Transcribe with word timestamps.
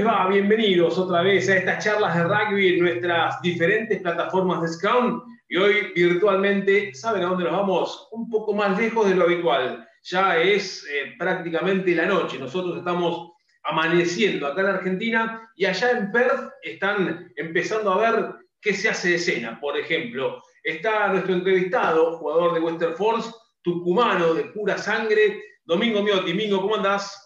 les 0.00 0.06
va? 0.06 0.28
Bienvenidos 0.28 0.98
otra 0.98 1.20
vez 1.20 1.46
a 1.50 1.56
estas 1.58 1.84
charlas 1.84 2.16
de 2.16 2.24
rugby 2.24 2.68
en 2.68 2.80
nuestras 2.80 3.38
diferentes 3.42 4.00
plataformas 4.00 4.62
de 4.62 4.68
Scrum. 4.68 5.22
Y 5.46 5.58
hoy 5.58 5.92
virtualmente, 5.94 6.94
¿saben 6.94 7.22
a 7.22 7.26
dónde 7.26 7.44
nos 7.44 7.52
vamos? 7.52 8.08
Un 8.12 8.30
poco 8.30 8.54
más 8.54 8.78
lejos 8.78 9.06
de 9.06 9.14
lo 9.14 9.24
habitual. 9.24 9.86
Ya 10.04 10.38
es 10.38 10.86
eh, 10.90 11.12
prácticamente 11.18 11.94
la 11.94 12.06
noche. 12.06 12.38
Nosotros 12.38 12.78
estamos 12.78 13.32
amaneciendo 13.64 14.46
acá 14.46 14.62
en 14.62 14.66
Argentina 14.68 15.50
y 15.54 15.66
allá 15.66 15.90
en 15.90 16.10
Perth 16.12 16.50
están 16.62 17.30
empezando 17.36 17.92
a 17.92 18.10
ver 18.10 18.30
qué 18.62 18.72
se 18.72 18.88
hace 18.88 19.10
de 19.10 19.14
escena. 19.16 19.60
Por 19.60 19.76
ejemplo, 19.76 20.42
está 20.64 21.08
nuestro 21.08 21.34
entrevistado, 21.34 22.16
jugador 22.16 22.54
de 22.54 22.60
Western 22.60 22.96
Force, 22.96 23.30
tucumano 23.60 24.32
de 24.32 24.44
pura 24.44 24.78
sangre, 24.78 25.42
Domingo 25.66 26.02
Miotti. 26.02 26.30
Domingo, 26.30 26.62
¿cómo 26.62 26.76
andás? 26.76 27.19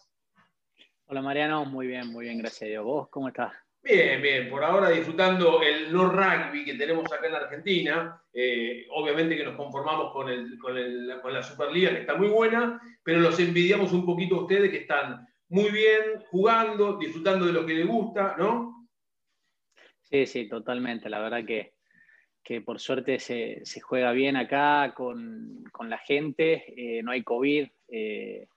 Hola 1.06 1.20
Mariano, 1.20 1.66
muy 1.66 1.86
bien, 1.86 2.08
muy 2.10 2.24
bien, 2.24 2.38
gracias 2.38 2.62
a 2.62 2.64
Dios. 2.64 2.84
¿Vos 2.84 3.08
cómo 3.10 3.28
estás? 3.28 3.52
Bien, 3.82 4.22
bien, 4.22 4.48
por 4.48 4.64
ahora 4.64 4.88
disfrutando 4.88 5.60
el 5.60 5.92
no 5.92 6.08
rugby 6.08 6.64
que 6.64 6.74
tenemos 6.74 7.12
acá 7.12 7.26
en 7.26 7.34
Argentina. 7.34 8.22
Eh, 8.32 8.86
obviamente 8.90 9.36
que 9.36 9.44
nos 9.44 9.54
conformamos 9.54 10.10
con, 10.12 10.26
la 10.28 11.42
Superliga, 11.42 11.90
que 11.90 12.00
está 12.00 12.14
muy 12.14 12.28
buena, 12.28 12.80
pero 13.02 13.20
los 13.20 13.38
envidiamos 13.38 13.92
un 13.92 14.06
poquito 14.06 14.36
a 14.36 14.42
ustedes 14.44 14.70
que 14.70 14.78
están 14.78 15.26
muy 15.50 15.70
bien 15.70 16.22
jugando, 16.30 16.96
disfrutando 16.96 17.44
de 17.44 17.52
lo 17.52 17.66
que 17.66 17.74
les 17.74 17.86
gusta, 17.86 18.34
¿no? 18.38 18.88
Sí, 20.00 20.24
sí, 20.24 20.48
totalmente. 20.48 21.10
La 21.10 21.20
verdad 21.20 21.44
que, 21.44 21.74
que 22.42 22.62
por 22.62 22.80
suerte 22.80 23.18
se, 23.18 23.62
juega 23.82 24.12
bien 24.12 24.36
acá 24.36 24.94
con, 24.96 25.64
la 25.86 25.98
gente, 25.98 26.64
eh, 26.74 27.02
no 27.02 27.10
hay 27.10 27.22
COVID. 27.22 27.68
Eh, 27.88 28.48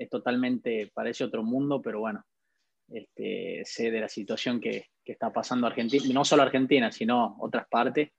es 0.00 0.08
totalmente, 0.08 0.90
parece 0.94 1.24
otro 1.24 1.42
mundo, 1.42 1.82
pero 1.82 2.00
bueno, 2.00 2.24
este, 2.88 3.62
sé 3.66 3.90
de 3.90 4.00
la 4.00 4.08
situación 4.08 4.58
que, 4.60 4.86
está 5.04 5.32
pasando 5.32 5.66
Argentina, 5.66 6.04
no 6.14 6.24
solo 6.24 6.44
Argentina, 6.44 6.92
sino 6.92 7.36
otras 7.40 7.66
partes, 7.68 8.12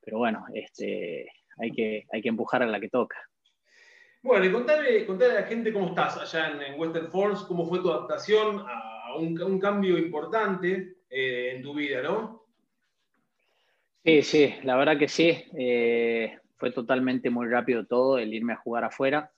pero 0.00 0.18
bueno, 0.18 0.46
este, 0.54 1.26
hay, 1.58 1.72
que, 1.72 2.06
hay 2.12 2.22
que 2.22 2.28
empujar 2.28 2.62
a 2.62 2.66
la 2.66 2.78
que 2.78 2.88
toca. 2.88 3.16
Bueno, 4.22 4.44
y 4.44 4.52
contale, 4.52 5.04
a 5.04 5.40
la 5.40 5.46
gente 5.48 5.72
cómo 5.72 5.88
estás 5.88 6.16
allá 6.18 6.52
en, 6.52 6.78
Western 6.78 7.10
Force, 7.10 7.44
cómo 7.48 7.66
fue 7.66 7.80
tu 7.80 7.90
adaptación 7.90 8.64
a 8.64 9.16
un, 9.16 9.58
cambio 9.58 9.98
importante 9.98 10.98
eh, 11.10 11.54
en 11.56 11.62
tu 11.62 11.74
vida, 11.74 12.00
¿no? 12.00 12.46
Sí, 14.04 14.22
sí, 14.22 14.54
la 14.62 14.76
verdad 14.76 14.96
que 14.96 15.08
sí. 15.08 15.36
Eh, 15.58 16.38
fue 16.58 16.70
totalmente 16.70 17.28
muy 17.28 17.48
rápido 17.48 17.84
todo 17.86 18.18
el 18.18 18.32
irme 18.32 18.52
a 18.52 18.58
jugar 18.58 18.84
afuera. 18.84 19.32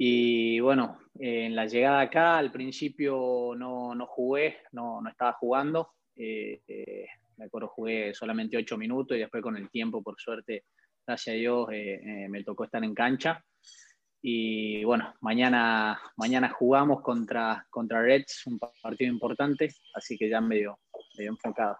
Y 0.00 0.60
bueno, 0.60 1.00
en 1.18 1.56
la 1.56 1.66
llegada 1.66 2.02
acá, 2.02 2.38
al 2.38 2.52
principio 2.52 3.52
no, 3.56 3.96
no 3.96 4.06
jugué, 4.06 4.58
no, 4.70 5.00
no, 5.02 5.10
estaba 5.10 5.32
jugando. 5.32 5.94
Eh, 6.14 6.62
eh, 6.68 7.06
me 7.36 7.46
acuerdo, 7.46 7.66
jugué 7.66 8.14
solamente 8.14 8.56
ocho 8.56 8.78
minutos 8.78 9.16
y 9.16 9.20
después 9.20 9.42
con 9.42 9.56
el 9.56 9.68
tiempo, 9.70 10.00
por 10.00 10.14
suerte, 10.16 10.66
gracias 11.04 11.34
a 11.34 11.36
Dios, 11.36 11.68
eh, 11.72 12.28
me 12.30 12.44
tocó 12.44 12.62
estar 12.62 12.84
en 12.84 12.94
cancha. 12.94 13.44
Y 14.22 14.84
bueno, 14.84 15.14
mañana, 15.20 16.00
mañana 16.16 16.48
jugamos 16.50 17.02
contra, 17.02 17.66
contra 17.68 18.00
Reds, 18.00 18.46
un 18.46 18.60
partido 18.80 19.12
importante, 19.12 19.74
así 19.94 20.16
que 20.16 20.28
ya 20.28 20.40
medio, 20.40 20.78
medio 21.16 21.30
enfocado. 21.30 21.76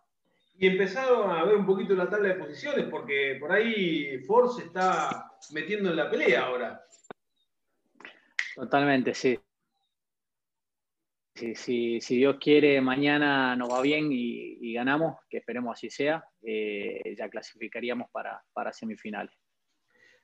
Y 0.57 0.67
empezaron 0.67 1.31
a 1.31 1.45
ver 1.45 1.55
un 1.55 1.67
poquito 1.67 1.95
la 1.95 2.11
tabla 2.11 2.31
de 2.31 2.35
posiciones, 2.35 2.87
porque 2.91 3.37
por 3.39 3.53
ahí 3.53 4.19
Force 4.27 4.65
está 4.65 5.31
metiendo 5.53 5.91
en 5.91 5.97
la 5.97 6.11
pelea 6.11 6.47
ahora. 6.47 6.83
Totalmente, 8.59 9.15
sí. 9.15 9.39
Si, 11.33 12.01
Dios 12.01 12.39
quiere, 12.41 12.81
mañana 12.81 13.55
nos 13.55 13.71
va 13.71 13.81
bien 13.81 14.09
y, 14.11 14.73
ganamos, 14.73 15.17
que 15.31 15.37
esperemos 15.37 15.77
así 15.77 15.89
sea, 15.91 16.25
eh, 16.43 17.15
ya 17.17 17.29
clasificaríamos 17.29 18.11
para, 18.11 18.43
para 18.53 18.73
semifinales. 18.73 19.33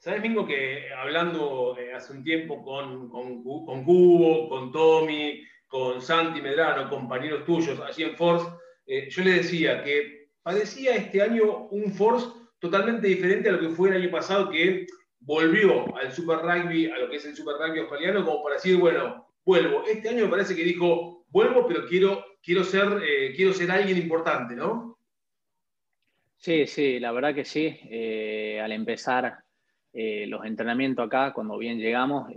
¿Sabes, 0.01 0.21
Mingo, 0.21 0.45
que 0.45 0.93
hablando 0.93 1.77
hace 1.95 2.13
un 2.13 2.25
tiempo 2.25 2.65
con, 2.65 3.09
con, 3.09 3.45
con, 3.45 3.85
Cubo, 3.85 4.49
con 4.49 4.73
Tommy, 4.73 5.45
con 5.69 6.03
Santi 6.03 6.43
Medrano, 6.43 6.91
compañeros 6.91 7.45
tuyos 7.45 7.79
allí 7.79 8.03
en 8.03 8.17
Force, 8.17 8.49
eh, 8.87 9.09
yo 9.09 9.23
le 9.23 9.35
decía 9.35 9.85
que 9.85 10.31
parecía 10.43 10.97
este 10.97 11.23
año 11.23 11.69
un 11.69 11.93
Force 11.93 12.27
totalmente 12.59 13.07
diferente 13.07 13.49
a 13.49 13.53
lo 13.53 13.61
que 13.61 13.69
fue 13.69 13.91
el 13.91 14.03
año 14.03 14.11
pasado, 14.11 14.51
que 14.51 14.89
volvió 15.25 15.97
al 15.97 16.13
Super 16.13 16.39
Rugby, 16.39 16.91
a 16.91 16.99
lo 16.99 17.09
que 17.09 17.17
es 17.17 17.25
el 17.25 17.35
Super 17.35 17.57
Rugby 17.57 17.81
australiano, 17.81 18.25
como 18.25 18.43
para 18.43 18.57
decir, 18.57 18.77
bueno, 18.77 19.29
vuelvo. 19.45 19.85
Este 19.87 20.09
año 20.09 20.25
me 20.25 20.31
parece 20.31 20.55
que 20.55 20.65
dijo, 20.65 21.25
vuelvo, 21.31 21.67
pero 21.67 21.87
quiero, 21.87 22.25
quiero, 22.43 22.65
ser, 22.65 23.03
eh, 23.03 23.33
quiero 23.35 23.53
ser 23.53 23.71
alguien 23.71 23.99
importante, 23.99 24.55
¿no? 24.55 24.99
Sí, 26.37 26.67
sí, 26.67 27.01
la 27.01 27.13
verdad 27.13 27.35
que 27.35 27.45
sí. 27.45 27.79
Eh, 27.85 28.61
al 28.63 28.73
empezar 28.73 29.39
eh, 29.93 30.27
los 30.27 30.45
entrenamientos 30.45 31.07
acá, 31.07 31.33
cuando 31.33 31.57
bien 31.57 31.79
llegamos, 31.79 32.31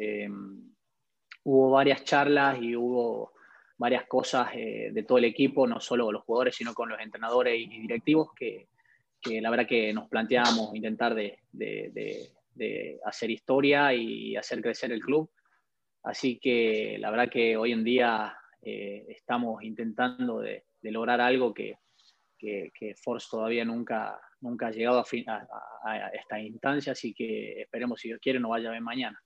hubo 1.44 1.72
varias 1.72 2.06
charlas 2.06 2.58
y 2.62 2.76
hubo 2.76 3.34
varias 3.78 4.06
cosas 4.06 4.54
de 4.54 5.06
todo 5.06 5.18
el 5.18 5.26
equipo, 5.26 5.68
no 5.68 5.80
solo 5.80 6.12
los 6.12 6.24
jugadores, 6.24 6.56
sino 6.56 6.74
con 6.74 6.90
los 6.90 7.00
entrenadores 7.00 7.60
y 7.60 7.68
directivos, 7.68 8.30
que, 8.34 8.70
la 9.42 9.50
verdad 9.50 9.68
que 9.68 9.94
nos 9.94 10.08
planteábamos 10.08 10.74
intentar 10.74 11.14
de 11.14 11.38
hacer 13.06 13.32
historia 13.32 13.94
y 13.94 14.36
hacer 14.36 14.62
crecer 14.62 14.92
el 14.92 15.02
club. 15.02 15.30
Así 16.04 16.40
que 16.40 16.98
la 17.00 17.12
verdad 17.12 17.30
que 17.30 17.58
hoy 17.58 17.72
en 17.74 17.84
día 17.84 18.38
eh, 18.62 19.06
estamos 19.10 19.64
intentando 19.64 20.40
de, 20.40 20.64
lograr 20.84 21.20
algo 21.20 21.54
que, 21.54 21.80
que, 22.38 22.96
Force 23.04 23.28
todavía 23.30 23.66
nunca, 23.66 24.20
nunca 24.40 24.68
ha 24.68 24.72
llegado 24.72 25.00
a, 25.00 26.12
esta 26.14 26.40
instancia, 26.40 26.94
así 26.94 27.14
que 27.14 27.62
esperemos, 27.62 28.00
si 28.00 28.08
Dios 28.08 28.20
quiere, 28.22 28.40
no 28.40 28.50
vaya 28.50 28.70
a 28.70 28.72
ver 28.72 28.82
mañana. 28.82 29.22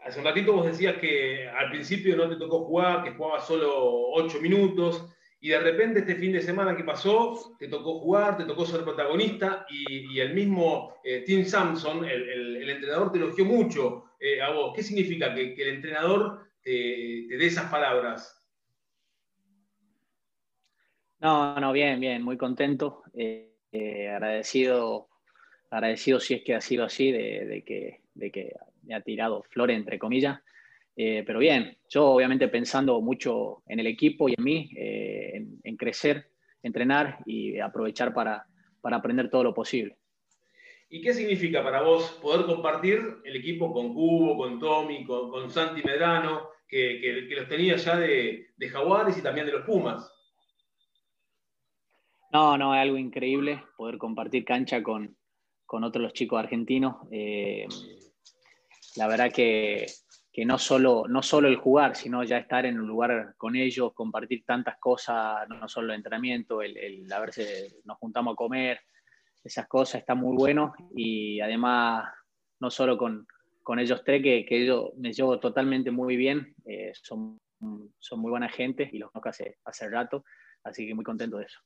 Hace 0.00 0.18
un 0.18 0.24
ratito 0.24 0.54
vos 0.54 0.66
decías 0.66 0.96
que 0.96 1.48
al 1.48 1.70
principio 1.70 2.16
no 2.16 2.28
te 2.28 2.34
tocó 2.34 2.64
jugar, 2.64 3.04
que 3.04 3.12
jugabas 3.12 3.46
solo 3.46 4.10
ocho 4.10 4.40
minutos 4.40 5.14
y 5.44 5.48
de 5.48 5.58
repente 5.58 5.98
este 5.98 6.14
fin 6.14 6.32
de 6.32 6.40
semana 6.40 6.76
que 6.76 6.84
pasó, 6.84 7.56
te 7.58 7.66
tocó 7.66 7.98
jugar, 7.98 8.36
te 8.36 8.44
tocó 8.44 8.64
ser 8.64 8.84
protagonista 8.84 9.66
y, 9.68 10.20
el 10.20 10.34
mismo 10.34 10.94
eh, 11.02 11.24
Tim 11.26 11.44
Sampson, 11.44 12.04
el, 12.04 12.70
entrenador, 12.70 13.10
te 13.10 13.18
elogió 13.18 13.44
mucho 13.44 14.04
eh, 14.20 14.40
a 14.40 14.50
vos. 14.50 14.72
¿Qué 14.72 14.84
significa 14.84 15.34
que, 15.34 15.54
el 15.54 15.68
entrenador 15.68 16.46
te, 16.62 16.70
dé 16.70 17.44
esas 17.44 17.68
palabras? 17.68 18.40
No, 21.18 21.58
no, 21.58 21.72
bien, 21.72 21.98
bien, 21.98 22.22
muy 22.22 22.36
contento, 22.36 23.02
eh, 23.12 23.50
agradecido, 24.14 25.08
agradecido 25.70 26.20
si 26.20 26.34
es 26.34 26.42
que 26.44 26.54
ha 26.54 26.60
sido 26.60 26.84
así, 26.84 27.10
de, 27.10 27.64
que, 27.66 28.02
de 28.14 28.30
que 28.30 28.54
me 28.84 28.94
ha 28.94 29.00
tirado 29.00 29.42
flores, 29.42 29.76
entre 29.76 29.98
comillas. 29.98 30.40
Eh, 30.96 31.22
pero 31.26 31.38
bien, 31.38 31.78
yo 31.88 32.06
obviamente 32.06 32.48
pensando 32.48 33.00
mucho 33.00 33.62
en 33.66 33.80
el 33.80 33.86
equipo 33.86 34.28
y 34.28 34.34
en 34.36 34.44
mí, 34.44 34.70
eh, 34.76 35.46
en, 35.62 35.76
crecer, 35.76 36.30
entrenar 36.62 37.18
y 37.24 37.58
aprovechar 37.58 38.12
para, 38.12 38.46
para, 38.80 38.96
aprender 38.96 39.30
todo 39.30 39.44
lo 39.44 39.54
posible. 39.54 39.96
¿Y 40.90 41.00
qué 41.00 41.14
significa 41.14 41.62
para 41.62 41.80
vos 41.80 42.18
poder 42.20 42.44
compartir 42.44 43.00
el 43.24 43.36
equipo 43.36 43.72
con 43.72 43.94
Cubo, 43.94 44.36
con 44.36 44.58
Tommy, 44.58 45.04
con, 45.06 45.50
Santi 45.50 45.82
Medrano, 45.82 46.50
que, 46.68 47.00
que, 47.00 47.34
los 47.34 47.48
tenía 47.48 47.76
ya 47.76 47.96
de, 47.96 48.48
de, 48.56 48.68
Jaguares 48.68 49.16
y 49.16 49.22
también 49.22 49.46
de 49.46 49.52
los 49.52 49.64
Pumas? 49.64 50.12
No, 52.32 52.58
no, 52.58 52.74
es 52.74 52.80
algo 52.80 52.98
increíble 52.98 53.62
poder 53.76 53.96
compartir 53.96 54.44
cancha 54.44 54.82
con, 54.82 55.16
con 55.64 55.84
otros 55.84 56.02
los 56.02 56.12
chicos 56.12 56.38
argentinos. 56.38 56.96
Eh, 57.10 57.66
la 58.96 59.08
verdad 59.08 59.32
que 59.32 59.86
que 60.32 60.46
no 60.46 60.58
solo, 60.58 61.04
no 61.08 61.22
solo 61.22 61.48
el 61.48 61.56
jugar, 61.56 61.94
sino 61.94 62.24
ya 62.24 62.38
estar 62.38 62.64
en 62.64 62.80
un 62.80 62.86
lugar 62.86 63.34
con 63.36 63.54
ellos, 63.54 63.92
compartir 63.92 64.44
tantas 64.46 64.78
cosas, 64.78 65.46
no, 65.48 65.68
solo 65.68 65.92
el 65.92 65.98
entrenamiento, 65.98 66.62
el, 66.62 66.76
el, 66.78 67.12
a 67.12 67.20
nos 67.84 67.98
juntamos 67.98 68.32
a 68.32 68.36
comer, 68.36 68.80
esas 69.44 69.68
cosas 69.68 70.00
está 70.00 70.14
muy 70.14 70.34
bueno 70.34 70.72
y 70.96 71.38
además 71.40 72.08
no 72.60 72.70
solo 72.70 72.96
con, 72.96 73.26
con 73.62 73.78
ellos 73.78 74.02
tres, 74.04 74.22
que, 74.22 74.46
que 74.46 74.62
ellos 74.62 74.92
me 74.96 75.12
llevo 75.12 75.38
totalmente 75.38 75.90
muy 75.90 76.16
bien, 76.16 76.54
eh, 76.64 76.92
son, 76.94 77.38
son 77.98 78.20
muy 78.20 78.30
buena 78.30 78.48
gente 78.48 78.88
y 78.90 78.98
los 78.98 79.10
conozco 79.10 79.28
hace, 79.28 79.58
hace 79.66 79.90
rato, 79.90 80.24
así 80.64 80.86
que 80.86 80.94
muy 80.94 81.04
contento 81.04 81.36
de 81.36 81.44
eso. 81.44 81.60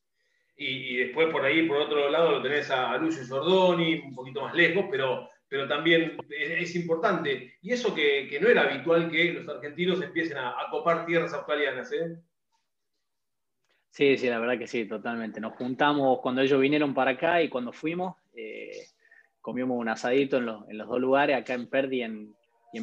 Y, 0.56 0.96
después 0.96 1.28
por 1.30 1.44
ahí, 1.44 1.68
por 1.68 1.76
otro 1.76 2.08
lado, 2.08 2.32
lo 2.32 2.42
tenés 2.42 2.70
a, 2.70 2.90
a 2.90 2.98
Lucio 2.98 3.22
Sordoni, 3.24 4.00
un 4.00 4.14
poquito 4.14 4.40
más 4.40 4.54
lejos, 4.54 4.86
pero 4.90 5.28
pero 5.48 5.68
también 5.68 6.16
es, 6.28 6.74
importante. 6.74 7.54
Y 7.62 7.72
eso 7.72 7.94
que, 7.94 8.38
no 8.40 8.48
era 8.48 8.62
habitual 8.62 9.10
que 9.10 9.32
los 9.32 9.48
argentinos 9.48 10.02
empiecen 10.02 10.38
a, 10.38 10.54
copar 10.70 11.06
tierras 11.06 11.32
australianas. 11.34 11.92
¿eh? 11.92 12.16
Sí, 13.90 14.16
sí, 14.18 14.28
la 14.28 14.38
verdad 14.38 14.58
que 14.58 14.66
sí, 14.66 14.86
totalmente. 14.86 15.40
Nos 15.40 15.54
juntamos 15.54 16.20
cuando 16.20 16.42
ellos 16.42 16.60
vinieron 16.60 16.94
para 16.94 17.12
acá 17.12 17.42
y 17.42 17.48
cuando 17.48 17.72
fuimos, 17.72 18.16
eh, 18.34 18.88
comimos 19.40 19.78
un 19.78 19.88
asadito 19.88 20.38
en 20.38 20.46
los, 20.46 20.88
dos 20.88 21.00
lugares, 21.00 21.36
acá 21.36 21.54
en 21.54 21.68
Perdi 21.68 21.98
y 21.98 22.02
en, 22.02 22.34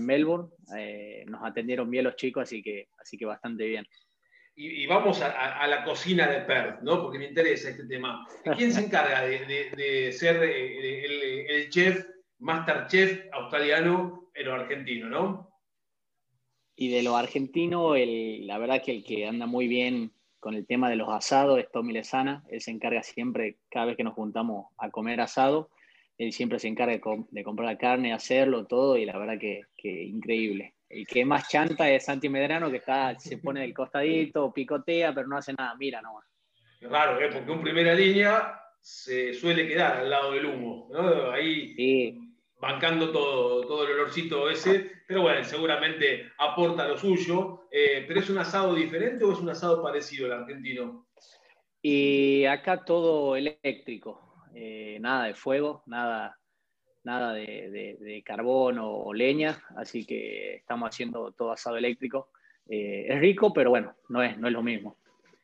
Melbourne. 0.05 0.49
Eh, 0.77 1.23
nos 1.27 1.43
atendieron 1.43 1.89
bien 1.91 2.05
los 2.05 2.15
chicos, 2.15 2.43
así 2.43 2.63
que, 2.63 2.87
así 2.97 3.17
que 3.17 3.25
bastante 3.25 3.65
bien. 3.65 3.85
y, 4.55 4.87
vamos 4.87 5.21
a, 5.21 5.67
la 5.67 5.83
cocina 5.83 6.27
de 6.27 6.41
Perth, 6.41 6.81
¿no? 6.81 7.01
Porque 7.01 7.19
me 7.19 7.27
interesa 7.27 7.69
este 7.69 7.85
tema. 7.85 8.25
¿Quién 8.55 8.71
se 8.71 8.85
encarga 8.85 9.21
de, 9.21 10.11
ser 10.13 10.37
el, 10.37 11.45
el, 11.47 11.69
chef, 11.69 12.03
master 12.43 12.87
chef 12.87 13.25
australiano, 13.31 14.29
pero 14.33 14.53
argentino, 14.53 15.09
¿no? 15.09 15.49
Y 16.75 16.89
de 16.89 17.03
lo 17.03 17.15
argentino, 17.15 17.95
la 17.95 18.57
verdad 18.57 18.81
que 18.83 18.91
el 18.91 19.03
que 19.03 19.27
anda 19.27 19.45
muy 19.45 19.67
bien 19.67 20.11
con 20.39 20.55
el 20.55 20.65
tema 20.65 20.89
de 20.89 20.95
los 20.95 21.09
asados 21.09 21.59
es 21.59 21.71
Tommy 21.71 21.93
Lezana. 21.93 22.43
Él 22.49 22.61
se 22.61 22.71
encarga 22.71 23.01
siempre, 23.03 23.57
cada 23.69 23.85
vez 23.85 23.97
que 23.97 24.03
nos 24.03 24.13
juntamos 24.13 24.67
a 24.77 24.89
comer 24.89 25.21
asado, 25.21 25.69
él 26.17 26.33
siempre 26.33 26.59
se 26.59 26.67
encarga 26.67 26.93
de, 26.93 27.43
comprar 27.43 27.69
la 27.69 27.77
carne, 27.77 28.13
hacerlo, 28.13 28.65
todo, 28.65 28.97
y 28.97 29.05
la 29.05 29.17
verdad 29.17 29.39
que, 29.39 29.61
que 29.77 30.03
increíble. 30.03 30.75
El 30.89 31.07
que 31.07 31.25
más 31.25 31.47
chanta 31.47 31.89
es 31.89 32.05
Santi 32.05 32.29
Medrano, 32.29 32.69
que 32.69 32.77
está, 32.77 33.17
se 33.19 33.37
pone 33.37 33.61
del 33.61 33.73
costadito, 33.73 34.53
picotea, 34.53 35.13
pero 35.13 35.27
no 35.27 35.37
hace 35.37 35.53
nada, 35.53 35.75
mira 35.75 36.01
nomás. 36.01 36.25
Raro, 36.81 37.19
¿eh? 37.21 37.29
porque 37.31 37.51
un 37.51 37.61
primera 37.61 37.95
línea 37.95 38.59
se 38.81 39.33
suele 39.33 39.67
quedar 39.67 39.97
al 39.97 40.09
lado 40.09 40.33
del 40.33 40.45
humo, 40.45 40.89
¿no? 40.91 41.31
Ahí 41.31 41.73
bancando 42.63 43.11
todo, 43.11 43.67
todo 43.67 43.85
el 43.85 43.91
olorcito 43.91 44.49
ese, 44.49 44.89
pero 45.05 45.21
bueno, 45.21 45.43
seguramente 45.43 46.31
aporta 46.37 46.87
lo 46.87 46.97
suyo. 46.97 47.67
Eh, 47.69 48.05
¿Pero 48.07 48.21
es 48.21 48.29
un 48.29 48.37
asado 48.37 48.73
diferente 48.73 49.25
o 49.25 49.33
es 49.33 49.39
un 49.39 49.49
asado 49.49 49.83
parecido 49.83 50.27
al 50.27 50.43
argentino? 50.43 51.07
Y 51.81 52.45
acá 52.45 52.85
todo 52.85 53.35
eléctrico, 53.35 54.45
eh, 54.55 54.97
nada 55.01 55.25
de 55.25 55.33
fuego, 55.33 55.83
nada, 55.87 56.39
nada 57.03 57.33
de, 57.33 58.23
carbón 58.25 58.77
o, 58.79 59.13
leña, 59.13 59.61
así 59.75 60.05
que 60.05 60.55
estamos 60.55 60.89
haciendo 60.89 61.33
todo 61.33 61.51
asado 61.51 61.75
eléctrico. 61.75 62.29
Eh, 62.69 63.07
es 63.09 63.19
rico, 63.19 63.51
pero 63.51 63.71
bueno, 63.71 63.93
no 64.07 64.23
es, 64.23 64.37
no 64.37 64.47
es 64.47 64.53
lo 64.53 64.63
mismo. 64.63 64.97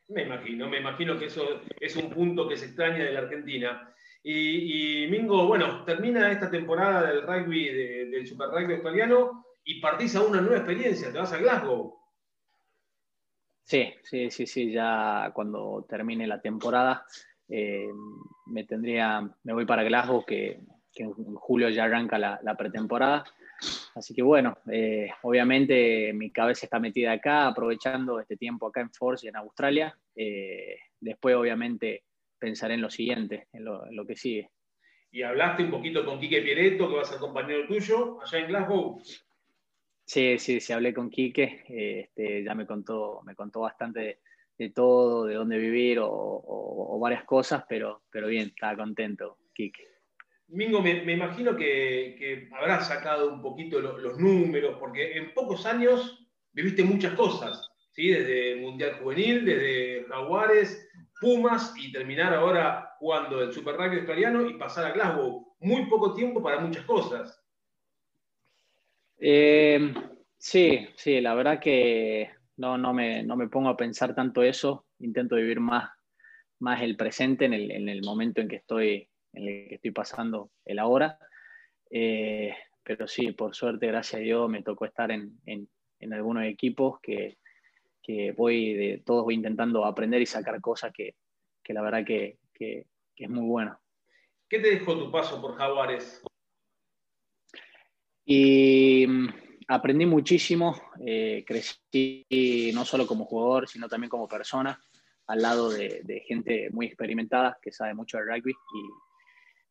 Me 0.08 0.22
imagino, 0.22 0.70
me 0.70 0.78
imagino 0.78 1.18
que 1.18 1.26
eso 1.26 1.60
es 1.78 1.96
un 1.96 2.08
punto 2.08 2.48
que 2.48 2.56
se 2.56 2.64
extraña 2.64 3.04
de 3.04 3.12
la 3.12 3.20
Argentina. 3.20 3.94
Y, 4.22 5.06
Mingo, 5.10 5.46
bueno, 5.46 5.84
termina 5.84 6.30
esta 6.30 6.50
temporada 6.50 7.10
del 7.10 7.22
rugby, 7.22 7.68
del 7.68 8.26
Super 8.26 8.48
Rugby 8.50 8.74
australiano 8.74 9.46
y 9.64 9.80
partís 9.80 10.14
a 10.16 10.22
una 10.22 10.40
nueva 10.40 10.58
experiencia, 10.58 11.10
te 11.10 11.18
vas 11.18 11.32
a 11.32 11.38
Glasgow. 11.38 11.98
Sí, 13.62 13.94
sí, 14.02 14.30
sí, 14.30 14.46
sí, 14.46 14.72
ya 14.72 15.30
cuando 15.32 15.86
termine 15.88 16.26
la 16.26 16.40
temporada 16.40 17.06
eh, 17.48 17.88
me 18.46 18.64
tendría, 18.64 19.22
me 19.44 19.52
voy 19.52 19.64
para 19.64 19.84
Glasgow, 19.84 20.24
que 20.24 20.60
que 20.94 21.04
en 21.04 21.34
julio 21.34 21.68
ya 21.68 21.84
arranca 21.84 22.18
la, 22.18 22.54
pretemporada. 22.56 23.24
Así 23.94 24.14
que 24.14 24.22
bueno, 24.22 24.58
eh, 24.70 25.10
obviamente 25.22 26.12
mi 26.14 26.30
cabeza 26.30 26.66
está 26.66 26.78
metida 26.78 27.12
acá, 27.12 27.46
aprovechando 27.46 28.18
este 28.20 28.36
tiempo 28.36 28.66
acá 28.66 28.80
en 28.80 28.90
Force 28.90 29.26
y 29.26 29.28
en 29.28 29.36
Australia. 29.36 29.96
Eh, 30.14 30.76
después 30.98 31.36
obviamente 31.36 32.04
pensaré 32.40 32.74
en 32.74 32.82
lo 32.82 32.90
siguiente, 32.90 33.46
en 33.52 33.64
lo, 33.64 34.06
que 34.06 34.16
sigue. 34.16 34.50
¿Y 35.12 35.22
hablaste 35.22 35.62
un 35.62 35.70
poquito 35.70 36.04
con 36.04 36.18
Quique 36.18 36.42
Pieretto, 36.42 36.88
que 36.88 36.96
va 36.96 37.02
a 37.02 37.04
ser 37.04 37.18
compañero 37.18 37.66
tuyo, 37.66 38.20
allá 38.20 38.38
en 38.38 38.48
Glasgow? 38.48 39.00
Sí, 40.04 40.38
sí, 40.38 40.60
sí, 40.60 40.72
hablé 40.72 40.92
con 40.92 41.10
Quique, 41.10 41.62
este, 41.68 42.42
ya 42.42 42.54
me 42.54 42.66
contó, 42.66 43.20
me 43.24 43.34
contó 43.34 43.60
bastante 43.60 44.20
de, 44.58 44.70
todo, 44.70 45.26
de 45.26 45.34
dónde 45.34 45.58
vivir 45.58 46.00
o, 46.00 46.08
o, 46.10 46.98
varias 46.98 47.24
cosas, 47.24 47.64
pero, 47.68 48.02
pero 48.10 48.26
bien, 48.26 48.48
estaba 48.48 48.76
contento, 48.76 49.38
Quique. 49.54 49.86
Mingo, 50.48 50.82
me, 50.82 51.12
imagino 51.12 51.56
que, 51.56 52.16
que, 52.18 52.48
habrás 52.56 52.88
sacado 52.88 53.32
un 53.32 53.40
poquito 53.40 53.80
los 53.80 54.18
números, 54.18 54.76
porque 54.80 55.16
en 55.16 55.32
pocos 55.32 55.64
años 55.64 56.26
viviste 56.52 56.82
muchas 56.82 57.14
cosas, 57.14 57.70
¿sí? 57.92 58.08
desde 58.08 58.56
Mundial 58.56 58.98
Juvenil, 59.00 59.44
desde 59.44 60.04
Jaguares, 60.08 60.89
Pumas 61.20 61.74
y 61.76 61.92
terminar 61.92 62.34
ahora 62.34 62.94
jugando 62.98 63.42
el 63.42 63.52
Super 63.52 63.76
Rugby 63.76 63.98
australiano 63.98 64.48
y 64.48 64.54
pasar 64.54 64.86
a 64.86 64.92
Glasgow. 64.92 65.54
Muy 65.60 65.86
poco 65.86 66.14
tiempo 66.14 66.42
para 66.42 66.60
muchas 66.60 66.84
cosas. 66.84 67.40
Eh, 69.18 69.94
sí, 70.38 70.88
sí, 70.96 71.20
la 71.20 71.34
verdad 71.34 71.60
que 71.60 72.30
no, 72.56 72.78
no, 72.78 72.94
me, 72.94 73.22
no 73.22 73.36
me 73.36 73.48
pongo 73.48 73.68
a 73.68 73.76
pensar 73.76 74.14
tanto 74.14 74.42
eso, 74.42 74.86
intento 74.98 75.36
vivir 75.36 75.60
más, 75.60 75.90
más 76.60 76.80
el 76.82 76.96
presente 76.96 77.44
en 77.44 77.52
el, 77.52 77.70
en 77.70 77.88
el 77.88 78.02
momento 78.02 78.40
en 78.40 78.48
que 78.48 78.56
estoy 78.56 79.10
en 79.32 79.48
el 79.48 79.68
que 79.68 79.74
estoy 79.76 79.90
pasando 79.90 80.50
el 80.64 80.78
ahora. 80.78 81.18
Eh, 81.90 82.54
pero 82.82 83.06
sí, 83.06 83.32
por 83.32 83.54
suerte, 83.54 83.86
gracias 83.86 84.20
a 84.20 84.24
Dios, 84.24 84.48
me 84.48 84.62
tocó 84.62 84.84
estar 84.84 85.10
en, 85.10 85.38
en, 85.46 85.68
algunos 86.12 86.44
equipos 86.44 86.98
que, 87.02 87.38
que, 88.02 88.32
voy 88.32 88.74
de 88.74 89.02
todos 89.04 89.24
voy 89.24 89.34
intentando 89.34 89.84
aprender 89.84 90.20
y 90.22 90.26
sacar 90.26 90.60
cosas 90.60 90.92
que, 90.92 91.14
que 91.62 91.72
la 91.72 91.82
verdad 91.82 92.04
que, 92.04 92.38
que, 92.52 92.86
es 93.16 93.28
muy 93.28 93.46
bueno. 93.46 93.78
¿Qué 94.48 94.58
te 94.60 94.70
dejó 94.70 94.98
tu 94.98 95.10
paso 95.10 95.40
por 95.40 95.56
Jaguares? 95.56 96.22
Y 98.24 99.06
mm, 99.06 99.28
aprendí 99.68 100.06
muchísimo, 100.06 100.80
eh, 101.04 101.44
crecí 101.46 102.24
no 102.72 102.84
solo 102.84 103.06
como 103.06 103.26
jugador, 103.26 103.68
sino 103.68 103.88
también 103.88 104.08
como 104.08 104.26
persona, 104.26 104.80
al 105.26 105.42
lado 105.42 105.68
de, 105.70 106.00
de, 106.02 106.20
gente 106.20 106.70
muy 106.70 106.86
experimentada 106.86 107.58
que 107.60 107.72
sabe 107.72 107.94
mucho 107.94 108.16
de 108.16 108.24
rugby 108.24 108.52
y, 108.52 108.88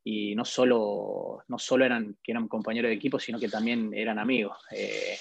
y 0.03 0.35
no 0.35 0.45
solo, 0.45 1.43
no 1.47 1.59
solo 1.59 1.85
eran, 1.85 2.17
que 2.23 2.31
eran 2.31 2.47
compañeros 2.47 2.89
de 2.89 2.95
equipo, 2.95 3.19
sino 3.19 3.39
que 3.39 3.49
también 3.49 3.93
eran 3.93 4.19
amigos. 4.19 4.57
Eh, 4.71 5.17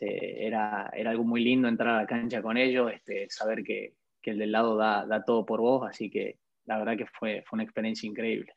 era, 0.00 0.90
era 0.94 1.10
algo 1.10 1.24
muy 1.24 1.42
lindo 1.42 1.68
entrar 1.68 1.94
a 1.96 2.02
la 2.02 2.06
cancha 2.06 2.42
con 2.42 2.56
ellos, 2.56 2.90
este, 2.92 3.28
saber 3.28 3.62
que, 3.62 3.94
que 4.20 4.30
el 4.30 4.38
del 4.38 4.52
lado 4.52 4.76
da, 4.76 5.04
da, 5.06 5.24
todo 5.24 5.44
por 5.44 5.60
vos, 5.60 5.88
así 5.88 6.10
que 6.10 6.38
la 6.64 6.78
verdad 6.78 6.96
que 6.96 7.06
fue, 7.06 7.42
fue 7.46 7.56
una 7.56 7.64
experiencia 7.64 8.08
increíble. 8.08 8.52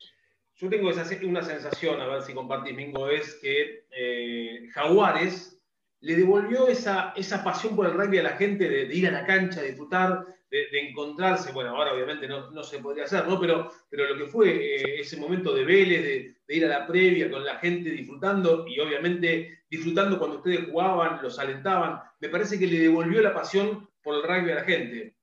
Yo 0.54 0.70
tengo 0.70 0.90
esa, 0.90 1.04
una 1.26 1.42
sensación, 1.42 2.00
a 2.00 2.06
ver 2.06 2.22
si 2.22 2.32
compartís, 2.32 2.74
Mingo, 2.74 3.10
es 3.10 3.34
que 3.42 3.84
eh, 3.90 4.68
Jaguares 4.72 5.60
le 6.00 6.16
devolvió 6.16 6.68
esa, 6.68 7.12
esa 7.16 7.42
pasión 7.42 7.76
por 7.76 7.86
el 7.86 7.92
rugby 7.92 8.18
a 8.18 8.22
la 8.22 8.36
gente 8.36 8.68
de, 8.68 8.94
ir 8.94 9.06
a 9.08 9.10
la 9.10 9.26
cancha, 9.26 9.62
disfrutar, 9.62 10.24
de, 10.50 10.88
encontrarse, 10.88 11.52
bueno, 11.52 11.70
ahora 11.70 11.92
obviamente 11.92 12.28
no, 12.28 12.50
no, 12.50 12.62
se 12.62 12.78
podría 12.78 13.04
hacer, 13.04 13.26
¿no? 13.26 13.40
Pero, 13.40 13.70
pero 13.88 14.14
lo 14.14 14.24
que 14.24 14.30
fue 14.30 14.76
eh, 14.76 15.00
ese 15.00 15.16
momento 15.16 15.54
de 15.54 15.64
Vélez, 15.64 16.02
de, 16.02 16.36
ir 16.54 16.64
a 16.64 16.68
la 16.68 16.86
previa 16.86 17.30
con 17.30 17.44
la 17.44 17.56
gente 17.56 17.90
disfrutando 17.90 18.66
y 18.68 18.78
obviamente 18.78 19.64
disfrutando 19.68 20.18
cuando 20.18 20.36
ustedes 20.36 20.68
jugaban, 20.70 21.20
los 21.22 21.38
alentaban, 21.38 22.00
me 22.20 22.28
parece 22.28 22.58
que 22.58 22.68
le 22.68 22.78
devolvió 22.78 23.20
la 23.20 23.34
pasión 23.34 23.88
por 24.00 24.14
el 24.14 24.22
rugby 24.22 24.52
a 24.52 24.56
la 24.56 24.64
gente. 24.64 25.16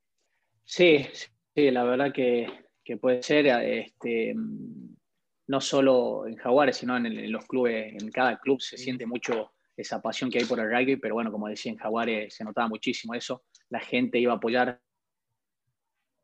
Sí, 0.65 1.07
sí, 1.55 1.71
la 1.71 1.85
verdad 1.85 2.11
que, 2.11 2.47
que 2.83 2.97
puede 2.97 3.23
ser, 3.23 3.47
este, 3.47 4.35
no 5.47 5.61
solo 5.61 6.27
en 6.27 6.35
Jaguares, 6.35 6.77
sino 6.77 6.97
en, 6.97 7.05
en, 7.05 7.31
los 7.31 7.45
clubes, 7.45 7.93
en 7.93 8.11
cada 8.11 8.37
club 8.39 8.61
se 8.61 8.77
siente 8.77 9.05
mucho 9.05 9.53
esa 9.77 10.01
pasión 10.01 10.29
que 10.29 10.39
hay 10.39 10.45
por 10.45 10.59
el 10.59 10.69
rugby, 10.69 10.97
pero 10.97 11.15
bueno, 11.15 11.31
como 11.31 11.47
decía 11.47 11.71
en 11.71 11.77
Jaguares, 11.77 12.35
se 12.35 12.43
notaba 12.43 12.67
muchísimo 12.67 13.13
eso, 13.15 13.45
la 13.69 13.79
gente 13.79 14.19
iba 14.19 14.33
a 14.33 14.35
apoyar 14.35 14.81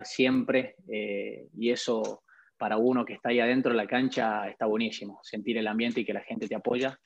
siempre 0.02 0.76
eh, 0.88 1.48
y 1.58 1.72
eso 1.72 2.24
para 2.58 2.78
uno 2.78 3.06
que 3.06 3.14
está 3.14 3.30
ahí 3.30 3.40
adentro 3.40 3.72
de 3.72 3.78
la 3.78 3.88
cancha 3.88 4.48
está 4.50 4.66
buenísimo. 4.66 5.20
Sentir 5.24 5.58
el 5.58 5.68
ambiente 5.68 6.02
y 6.02 6.06
que 6.06 6.14
la 6.14 6.22
gente 6.22 6.48
te 6.48 6.56
apoya 6.56 7.00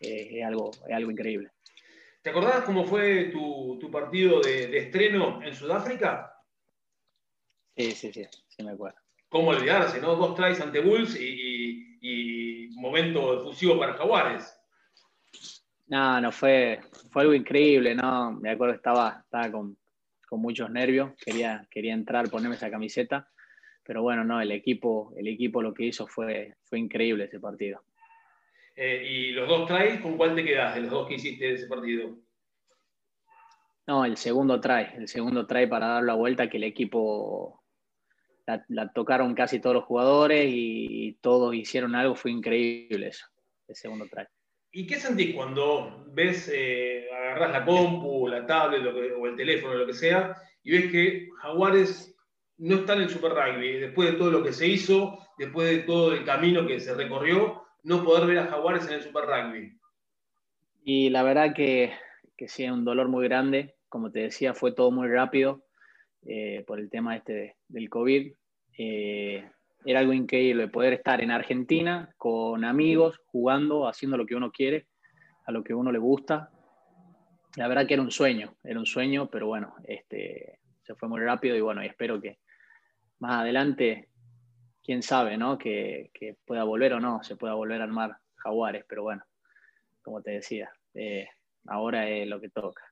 eh, 0.00 0.38
es, 0.38 0.44
algo, 0.44 0.70
es 0.86 0.94
algo 0.94 1.10
increíble. 1.10 1.50
¿Te 2.22 2.30
acordás 2.30 2.64
cómo 2.64 2.84
fue 2.84 3.26
tu, 3.26 3.78
tu 3.80 3.90
partido 3.90 4.40
de, 4.40 4.66
de, 4.66 4.78
estreno 4.78 5.42
en 5.42 5.54
Sudáfrica? 5.54 6.34
Sí, 7.74 7.92
sí, 7.92 8.12
sí, 8.12 8.26
sí 8.46 8.62
me 8.62 8.72
acuerdo. 8.72 8.98
¿Cómo 9.30 9.50
olvidarse, 9.50 10.00
no? 10.00 10.16
Dos 10.16 10.34
tries 10.34 10.60
ante 10.60 10.80
Bulls 10.80 11.18
y, 11.18 11.98
y, 12.02 12.68
momento 12.76 13.40
efusivo 13.40 13.78
para 13.78 13.94
Jaguares. 13.94 14.54
No, 15.86 16.20
no, 16.20 16.30
fue, 16.30 16.80
fue 17.10 17.22
algo 17.22 17.34
increíble, 17.34 17.94
¿no? 17.94 18.32
Me 18.32 18.50
acuerdo 18.50 18.74
que 18.74 18.78
estaba, 18.78 19.22
estaba 19.24 19.50
con, 19.50 19.76
con 20.30 20.40
muchos 20.40 20.70
nervios, 20.70 21.10
quería, 21.22 21.66
quería 21.68 21.92
entrar, 21.92 22.30
ponerme 22.30 22.54
esa 22.54 22.70
camiseta, 22.70 23.28
pero 23.82 24.00
bueno, 24.00 24.22
no, 24.22 24.40
el 24.40 24.52
equipo, 24.52 25.12
el 25.16 25.26
equipo 25.26 25.60
lo 25.60 25.74
que 25.74 25.86
hizo 25.86 26.06
fue, 26.06 26.54
fue 26.66 26.78
increíble 26.78 27.24
ese 27.24 27.40
partido. 27.40 27.82
Eh, 28.76 29.04
¿Y 29.10 29.32
los 29.32 29.48
dos 29.48 29.66
tries, 29.66 30.00
con 30.00 30.16
cuál 30.16 30.36
te 30.36 30.44
quedas 30.44 30.76
de 30.76 30.82
los 30.82 30.90
dos 30.92 31.08
que 31.08 31.14
hiciste 31.14 31.46
de 31.46 31.54
ese 31.54 31.66
partido? 31.66 32.16
No, 33.88 34.04
el 34.04 34.16
segundo 34.16 34.60
try, 34.60 34.86
el 34.94 35.08
segundo 35.08 35.48
try 35.48 35.66
para 35.66 35.88
dar 35.88 36.04
la 36.04 36.14
vuelta 36.14 36.48
que 36.48 36.58
el 36.58 36.64
equipo 36.64 37.64
la, 38.46 38.92
tocaron 38.92 39.34
casi 39.34 39.58
todos 39.58 39.74
los 39.74 39.84
jugadores 39.84 40.46
y 40.48 41.18
todos 41.20 41.56
hicieron 41.56 41.96
algo, 41.96 42.14
fue 42.14 42.30
increíble 42.30 43.08
eso, 43.08 43.26
el 43.66 43.74
segundo 43.74 44.06
try. 44.06 44.26
¿Y 44.72 44.86
qué 44.86 44.96
sentís 44.96 45.34
cuando 45.34 46.04
ves, 46.12 46.50
eh, 46.54 47.06
la 47.38 47.64
compu, 47.64 48.28
la 48.28 48.46
tablet 48.46 48.84
o 48.86 49.26
el 49.26 49.36
teléfono, 49.36 49.74
lo 49.74 49.86
que 49.86 49.94
sea, 49.94 50.36
y 50.62 50.72
ves 50.72 50.92
que 50.92 51.28
Jaguares 51.40 52.14
no 52.58 52.76
está 52.76 52.94
en 52.94 53.02
el 53.02 53.10
Super 53.10 53.32
Rugby? 53.32 53.78
Después 53.78 54.12
de 54.12 54.18
todo 54.18 54.30
lo 54.30 54.42
que 54.42 54.52
se 54.52 54.66
hizo, 54.66 55.18
después 55.38 55.70
de 55.70 55.78
todo 55.84 56.12
el 56.12 56.24
camino 56.24 56.66
que 56.66 56.78
se 56.78 56.94
recorrió, 56.94 57.62
no 57.82 58.04
poder 58.04 58.26
ver 58.26 58.38
a 58.38 58.46
Jaguares 58.46 58.86
en 58.86 58.94
el 58.94 59.02
Super 59.02 59.24
Rugby. 59.24 59.76
Y 60.84 61.10
la 61.10 61.22
verdad 61.22 61.54
que, 61.54 61.92
que 62.36 62.48
sí, 62.48 62.64
es 62.64 62.70
un 62.70 62.84
dolor 62.84 63.08
muy 63.08 63.24
grande. 63.24 63.74
como 63.88 64.10
te 64.12 64.20
decía, 64.20 64.54
fue 64.54 64.72
todo 64.72 64.90
muy 64.90 65.08
rápido 65.08 65.64
eh, 66.26 66.62
por 66.66 66.78
el 66.78 66.90
tema 66.90 67.16
este 67.16 67.56
del 67.68 67.88
COVID. 67.88 68.32
Eh, 68.78 69.50
era 69.84 70.00
algo 70.00 70.12
increíble 70.12 70.68
poder 70.68 70.92
estar 70.92 71.22
en 71.22 71.30
Argentina 71.30 72.12
con 72.16 72.64
amigos, 72.64 73.20
jugando, 73.26 73.88
haciendo 73.88 74.16
lo 74.16 74.26
que 74.26 74.34
uno 74.34 74.50
quiere, 74.50 74.86
a 75.46 75.52
lo 75.52 75.64
que 75.64 75.74
uno 75.74 75.90
le 75.90 75.98
gusta. 75.98 76.50
La 77.56 77.66
verdad 77.66 77.86
que 77.86 77.94
era 77.94 78.02
un 78.02 78.10
sueño, 78.10 78.54
era 78.62 78.78
un 78.78 78.86
sueño, 78.86 79.28
pero 79.30 79.46
bueno, 79.46 79.74
este, 79.84 80.60
se 80.82 80.94
fue 80.94 81.08
muy 81.08 81.20
rápido 81.20 81.56
y 81.56 81.60
bueno, 81.60 81.82
y 81.82 81.86
espero 81.86 82.20
que 82.20 82.38
más 83.18 83.40
adelante, 83.40 84.08
quién 84.82 85.02
sabe, 85.02 85.36
¿no? 85.36 85.58
Que, 85.58 86.10
pueda 86.44 86.64
volver 86.64 86.94
o 86.94 87.00
no, 87.00 87.22
se 87.22 87.36
pueda 87.36 87.54
volver 87.54 87.80
a 87.80 87.84
armar 87.84 88.16
jaguares, 88.36 88.84
pero 88.88 89.02
bueno, 89.02 89.24
como 90.02 90.22
te 90.22 90.32
decía, 90.32 90.70
eh, 90.94 91.28
ahora 91.66 92.08
es 92.08 92.28
lo 92.28 92.40
que 92.40 92.50
toca. 92.50 92.82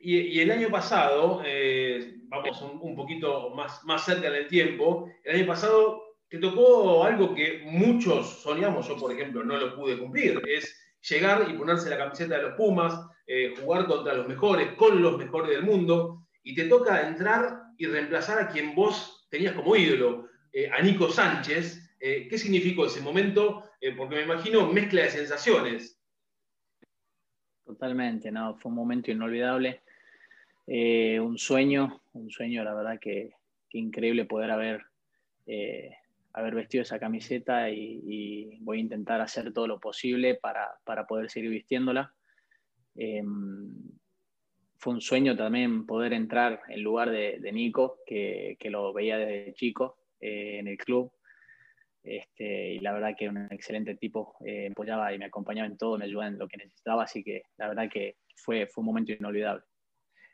Y, 0.00 0.38
el 0.38 0.50
año 0.52 0.68
pasado, 0.68 1.42
eh, 1.44 2.14
vamos 2.24 2.62
un, 2.62 2.94
poquito 2.94 3.50
más, 3.50 3.84
más 3.84 4.04
cerca 4.04 4.30
del 4.30 4.46
tiempo, 4.46 5.10
el 5.24 5.36
año 5.36 5.46
pasado 5.46 6.07
te 6.28 6.38
tocó 6.38 7.04
algo 7.04 7.34
que 7.34 7.62
muchos 7.64 8.42
soñamos, 8.42 8.86
yo 8.86 8.96
por 8.96 9.12
ejemplo 9.12 9.42
no 9.42 9.56
lo 9.56 9.74
pude 9.74 9.98
cumplir, 9.98 10.42
es 10.46 10.78
llegar 11.08 11.46
y 11.48 11.54
ponerse 11.54 11.88
la 11.88 11.96
camiseta 11.96 12.36
de 12.36 12.42
los 12.42 12.54
Pumas, 12.54 13.00
eh, 13.26 13.54
jugar 13.60 13.86
contra 13.86 14.14
los 14.14 14.28
mejores, 14.28 14.72
con 14.74 15.00
los 15.02 15.16
mejores 15.16 15.50
del 15.50 15.62
mundo, 15.62 16.26
y 16.42 16.54
te 16.54 16.64
toca 16.64 17.06
entrar 17.06 17.62
y 17.78 17.86
reemplazar 17.86 18.40
a 18.40 18.48
quien 18.48 18.74
vos 18.74 19.26
tenías 19.30 19.54
como 19.54 19.74
ídolo, 19.76 20.28
eh, 20.52 20.70
a 20.70 20.82
Nico 20.82 21.10
Sánchez. 21.10 21.84
¿Qué 22.00 22.38
significó 22.38 22.86
ese 22.86 23.00
momento? 23.00 23.64
porque 23.96 24.16
me 24.16 24.22
imagino 24.22 24.72
mezcla 24.72 25.02
de 25.02 25.10
sensaciones. 25.10 26.00
Totalmente, 27.64 28.30
no, 28.30 28.56
fue 28.56 28.70
un 28.70 28.76
momento 28.76 29.10
inolvidable, 29.10 29.82
un 30.66 31.38
sueño, 31.38 32.00
un 32.12 32.30
sueño, 32.30 32.62
la 32.62 32.74
verdad 32.74 32.98
que, 33.00 33.32
increíble 33.72 34.24
poder 34.24 34.52
haber 34.52 34.84
haber 36.38 36.54
vestido 36.54 36.82
esa 36.82 36.98
camiseta 36.98 37.70
y, 37.70 38.58
voy 38.60 38.78
a 38.78 38.82
intentar 38.82 39.20
hacer 39.20 39.52
todo 39.52 39.66
lo 39.66 39.80
posible 39.80 40.34
para, 40.34 40.78
poder 41.06 41.30
seguir 41.30 41.50
vistiéndola. 41.50 42.14
Em, 42.94 43.72
fue 44.78 44.94
un 44.94 45.00
sueño 45.00 45.36
también 45.36 45.86
poder 45.86 46.12
entrar 46.12 46.62
en 46.68 46.82
lugar 46.82 47.10
de, 47.10 47.50
Nico, 47.52 47.98
que, 48.06 48.56
lo 48.64 48.92
veía 48.92 49.18
desde 49.18 49.54
chico 49.54 49.98
eh, 50.20 50.58
en 50.58 50.68
el 50.68 50.76
club. 50.76 51.12
Este, 52.02 52.74
y 52.74 52.78
la 52.78 52.92
verdad 52.92 53.14
que 53.18 53.28
un 53.28 53.48
excelente 53.50 53.96
tipo, 53.96 54.36
eh, 54.46 54.68
apoyaba 54.70 55.12
y 55.12 55.18
me 55.18 55.26
acompañaba 55.26 55.66
en 55.66 55.76
todo, 55.76 55.98
me 55.98 56.04
ayudaba 56.04 56.28
en 56.28 56.38
lo 56.38 56.48
que 56.48 56.56
necesitaba, 56.56 57.02
así 57.02 57.22
que 57.22 57.42
la 57.58 57.68
verdad 57.68 57.90
que 57.92 58.16
fue, 58.36 58.66
fue 58.66 58.82
un 58.82 58.86
momento 58.86 59.12
inolvidable 59.12 59.64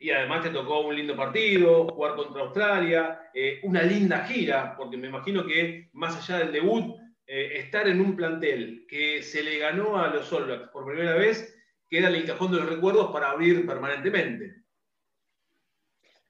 y 0.04 0.10
además 0.10 0.42
te 0.42 0.50
tocó 0.50 0.80
un 0.80 0.94
lindo 0.94 1.16
partido, 1.16 1.88
jugar 1.88 2.14
contra 2.14 2.42
Australia, 2.42 3.30
eh, 3.32 3.60
una 3.62 3.82
linda 3.82 4.26
gira, 4.26 4.76
porque 4.76 4.98
me 4.98 5.08
imagino 5.08 5.46
que 5.46 5.88
más 5.94 6.14
allá 6.14 6.40
del 6.40 6.52
debut, 6.52 6.94
eh, 7.26 7.52
estar 7.54 7.88
en 7.88 8.02
un 8.02 8.14
plantel 8.14 8.84
que 8.86 9.22
se 9.22 9.42
le 9.42 9.56
ganó 9.56 9.96
a 9.96 10.08
los 10.08 10.30
All 10.30 10.68
por 10.70 10.84
primera 10.84 11.14
vez, 11.14 11.58
queda 11.88 12.08
el 12.08 12.26
cajón 12.26 12.52
de 12.52 12.58
los 12.58 12.68
recuerdos 12.68 13.10
para 13.12 13.30
abrir 13.30 13.66
permanentemente. 13.66 14.64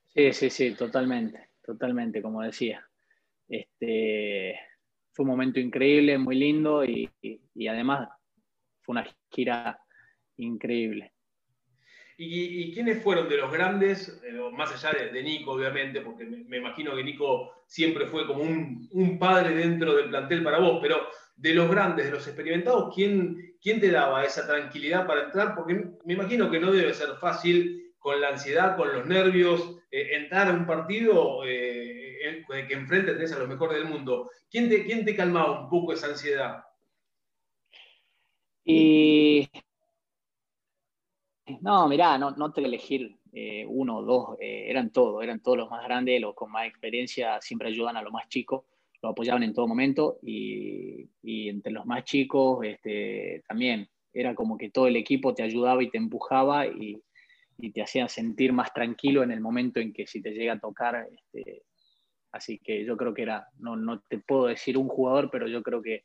Sí, 0.06 0.32
sí, 0.32 0.50
sí, 0.50 0.74
totalmente, 0.76 1.48
totalmente, 1.60 2.22
como 2.22 2.42
decía. 2.42 2.88
Este, 3.48 4.56
fue 5.10 5.24
un 5.24 5.30
momento 5.30 5.58
increíble, 5.58 6.16
muy 6.16 6.36
lindo 6.36 6.84
y 6.84 7.10
además 7.66 8.08
fue 8.82 8.92
una 8.92 9.06
gira 9.32 9.80
increíble. 10.36 11.13
¿Y, 12.16 12.72
quiénes 12.72 13.02
fueron 13.02 13.28
de 13.28 13.38
los 13.38 13.52
grandes, 13.52 14.20
más 14.52 14.72
allá 14.72 14.96
de, 15.12 15.22
Nico, 15.22 15.52
obviamente, 15.52 16.00
porque 16.00 16.24
me, 16.24 16.58
imagino 16.58 16.94
que 16.94 17.02
Nico 17.02 17.64
siempre 17.66 18.06
fue 18.06 18.26
como 18.26 18.42
un, 18.42 19.18
padre 19.18 19.54
dentro 19.54 19.96
del 19.96 20.10
plantel 20.10 20.44
para 20.44 20.58
vos, 20.58 20.78
pero 20.80 21.08
de 21.36 21.54
los 21.54 21.68
grandes, 21.68 22.06
de 22.06 22.12
los 22.12 22.26
experimentados, 22.26 22.94
¿quién, 22.94 23.56
quién 23.60 23.80
te 23.80 23.90
daba 23.90 24.24
esa 24.24 24.46
tranquilidad 24.46 25.06
para 25.06 25.24
entrar? 25.24 25.54
Porque 25.56 25.74
me 26.04 26.14
imagino 26.14 26.50
que 26.50 26.60
no 26.60 26.70
debe 26.70 26.94
ser 26.94 27.16
fácil 27.20 27.92
con 27.98 28.20
la 28.20 28.28
ansiedad, 28.28 28.76
con 28.76 28.92
los 28.92 29.06
nervios, 29.06 29.78
eh, 29.90 30.16
entrar 30.16 30.48
a 30.48 30.52
un 30.52 30.66
partido 30.66 31.42
eh, 31.46 32.44
que 32.48 32.74
enfrente 32.74 33.12
tenés 33.12 33.32
a 33.32 33.38
los 33.38 33.48
mejores 33.48 33.78
del 33.78 33.88
mundo. 33.88 34.30
¿Quién 34.50 34.68
te, 34.68 34.84
¿Quién 34.84 35.04
te 35.04 35.16
calmaba 35.16 35.62
un 35.62 35.70
poco 35.70 35.92
esa 35.92 36.08
ansiedad? 36.08 36.64
Y 38.64 39.48
no, 41.60 41.88
mirá, 41.88 42.18
no, 42.18 42.30
no 42.32 42.52
te 42.52 42.62
elegir 42.62 43.16
eh, 43.32 43.64
uno 43.66 43.98
o 43.98 44.02
dos, 44.02 44.38
eh, 44.40 44.66
eran 44.68 44.90
todos, 44.90 45.22
eran 45.22 45.40
todos 45.40 45.58
los 45.58 45.70
más 45.70 45.84
grandes, 45.84 46.20
los 46.20 46.34
con 46.34 46.50
más 46.50 46.66
experiencia 46.66 47.40
siempre 47.40 47.68
ayudan 47.68 47.96
a 47.96 48.02
los 48.02 48.12
más 48.12 48.28
chicos, 48.28 48.64
lo 49.02 49.10
apoyaban 49.10 49.42
en 49.42 49.52
todo 49.52 49.66
momento 49.66 50.18
y, 50.22 51.08
entre 51.22 51.72
los 51.72 51.84
más 51.84 52.04
chicos 52.04 52.64
este, 52.64 53.42
también 53.46 53.88
era 54.12 54.34
como 54.34 54.56
que 54.56 54.70
todo 54.70 54.86
el 54.86 54.96
equipo 54.96 55.34
te 55.34 55.42
ayudaba 55.42 55.82
y 55.82 55.90
te 55.90 55.98
empujaba 55.98 56.66
y, 56.66 57.02
te 57.72 57.82
hacía 57.82 58.08
sentir 58.08 58.52
más 58.52 58.72
tranquilo 58.74 59.22
en 59.22 59.30
el 59.30 59.40
momento 59.40 59.80
en 59.80 59.92
que 59.92 60.06
si 60.06 60.20
te 60.20 60.32
llega 60.32 60.54
a 60.54 60.58
tocar. 60.58 61.08
Este, 61.10 61.62
así 62.32 62.58
que 62.58 62.84
yo 62.84 62.96
creo 62.96 63.14
que 63.14 63.22
era, 63.22 63.46
no, 63.58 63.76
no 63.76 64.00
te 64.00 64.18
puedo 64.18 64.46
decir 64.46 64.76
un 64.76 64.88
jugador, 64.88 65.30
pero 65.30 65.46
yo 65.46 65.62
creo 65.62 65.80
que 65.80 66.04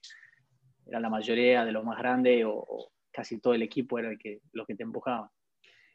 era 0.86 1.00
la 1.00 1.10
mayoría 1.10 1.66
de 1.66 1.72
los 1.72 1.84
más 1.84 1.98
grandes 1.98 2.46
o 2.48 2.92
casi 3.12 3.40
todo 3.40 3.54
el 3.54 3.62
equipo 3.62 4.00
era 4.00 4.10
el 4.10 4.18
que, 4.18 4.40
los 4.54 4.66
que 4.66 4.76
te 4.76 4.84
empujaban. 4.84 5.30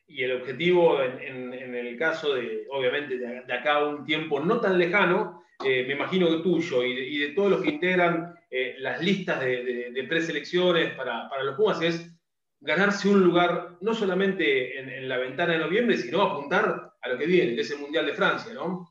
Y 0.07 0.23
el 0.23 0.33
objetivo, 0.33 1.03
en, 1.03 1.53
el 1.53 1.97
caso 1.97 2.35
de, 2.35 2.67
obviamente, 2.71 3.17
de, 3.17 3.53
acá 3.53 3.77
a 3.77 3.89
un 3.89 4.05
tiempo 4.05 4.39
no 4.41 4.61
tan 4.61 4.79
lejano, 4.79 5.43
eh, 5.65 5.85
me 5.87 5.95
imagino 5.95 6.29
que 6.29 6.43
tuyo 6.43 6.83
y 6.85 7.19
de, 7.19 7.29
todos 7.29 7.53
los 7.53 7.63
que 7.63 7.71
integran 7.71 8.35
eh, 8.51 8.77
las 8.79 9.03
listas 9.03 9.41
de, 9.41 10.07
preselecciones 10.09 10.95
para, 10.95 11.29
para, 11.29 11.45
los 11.45 11.57
Pumas, 11.57 11.81
es 11.81 12.15
ganarse 12.61 13.09
un 13.09 13.23
lugar 13.23 13.77
no 13.81 13.95
solamente 13.95 14.79
en, 14.79 15.09
la 15.09 15.19
ventana 15.19 15.53
de 15.53 15.59
noviembre, 15.59 15.97
sino 15.97 16.23
apuntar 16.23 16.95
a 17.01 17.09
lo 17.09 17.19
que 17.19 17.27
viene, 17.27 17.55
que 17.55 17.61
es 17.61 17.71
el 17.71 17.79
Mundial 17.79 18.07
de 18.07 18.15
Francia, 18.15 18.53
¿no? 18.53 18.89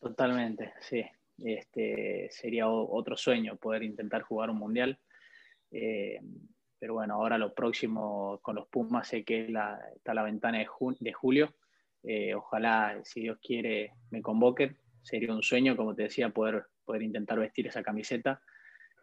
Totalmente, 0.00 0.72
sí. 0.80 1.04
Este, 1.38 2.28
sería 2.30 2.66
otro 2.68 3.14
sueño 3.16 3.56
poder 3.56 3.82
intentar 3.82 4.22
jugar 4.22 4.50
un 4.50 4.58
Mundial. 4.58 4.98
Eh, 5.70 6.18
pero 6.78 6.94
bueno, 6.94 7.14
ahora 7.14 7.38
lo 7.38 7.54
próximo 7.54 8.38
con 8.42 8.56
los 8.56 8.68
Pumas 8.68 9.08
sé 9.08 9.24
que 9.24 9.46
está 9.46 10.14
la 10.14 10.22
ventana 10.22 10.58
de, 10.58 10.66
de 11.00 11.12
julio. 11.12 11.54
Eh, 12.02 12.34
ojalá, 12.34 13.00
si 13.02 13.22
Dios 13.22 13.38
quiere, 13.42 13.94
me 14.10 14.22
convoquen. 14.22 14.76
Sería 15.02 15.32
un 15.32 15.42
sueño, 15.42 15.76
como 15.76 15.94
te 15.94 16.04
decía, 16.04 16.30
poder, 16.30 16.66
poder 16.84 17.02
intentar 17.02 17.38
vestir 17.38 17.66
esa 17.66 17.82
camiseta 17.82 18.42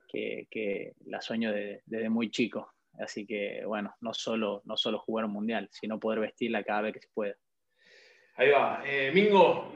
que, 0.08 0.94
la 1.06 1.22
sueño 1.22 1.52
desde 1.52 2.10
muy 2.10 2.30
chico. 2.30 2.74
Así 3.00 3.26
que, 3.26 3.64
bueno, 3.66 3.96
no 4.02 4.14
solo, 4.14 4.62
no 4.66 4.78
solo 4.78 5.00
jugar 5.00 5.26
un 5.26 5.32
mundial, 5.32 5.68
sino 5.72 6.00
poder 6.00 6.20
vestirla 6.20 6.64
cada 6.64 6.82
vez 6.82 6.94
que 6.94 7.02
se 7.02 7.10
pueda. 7.14 7.36
Ahí 8.36 8.52
va. 8.52 8.84
Eh, 8.86 9.12
Mingo, 9.14 9.74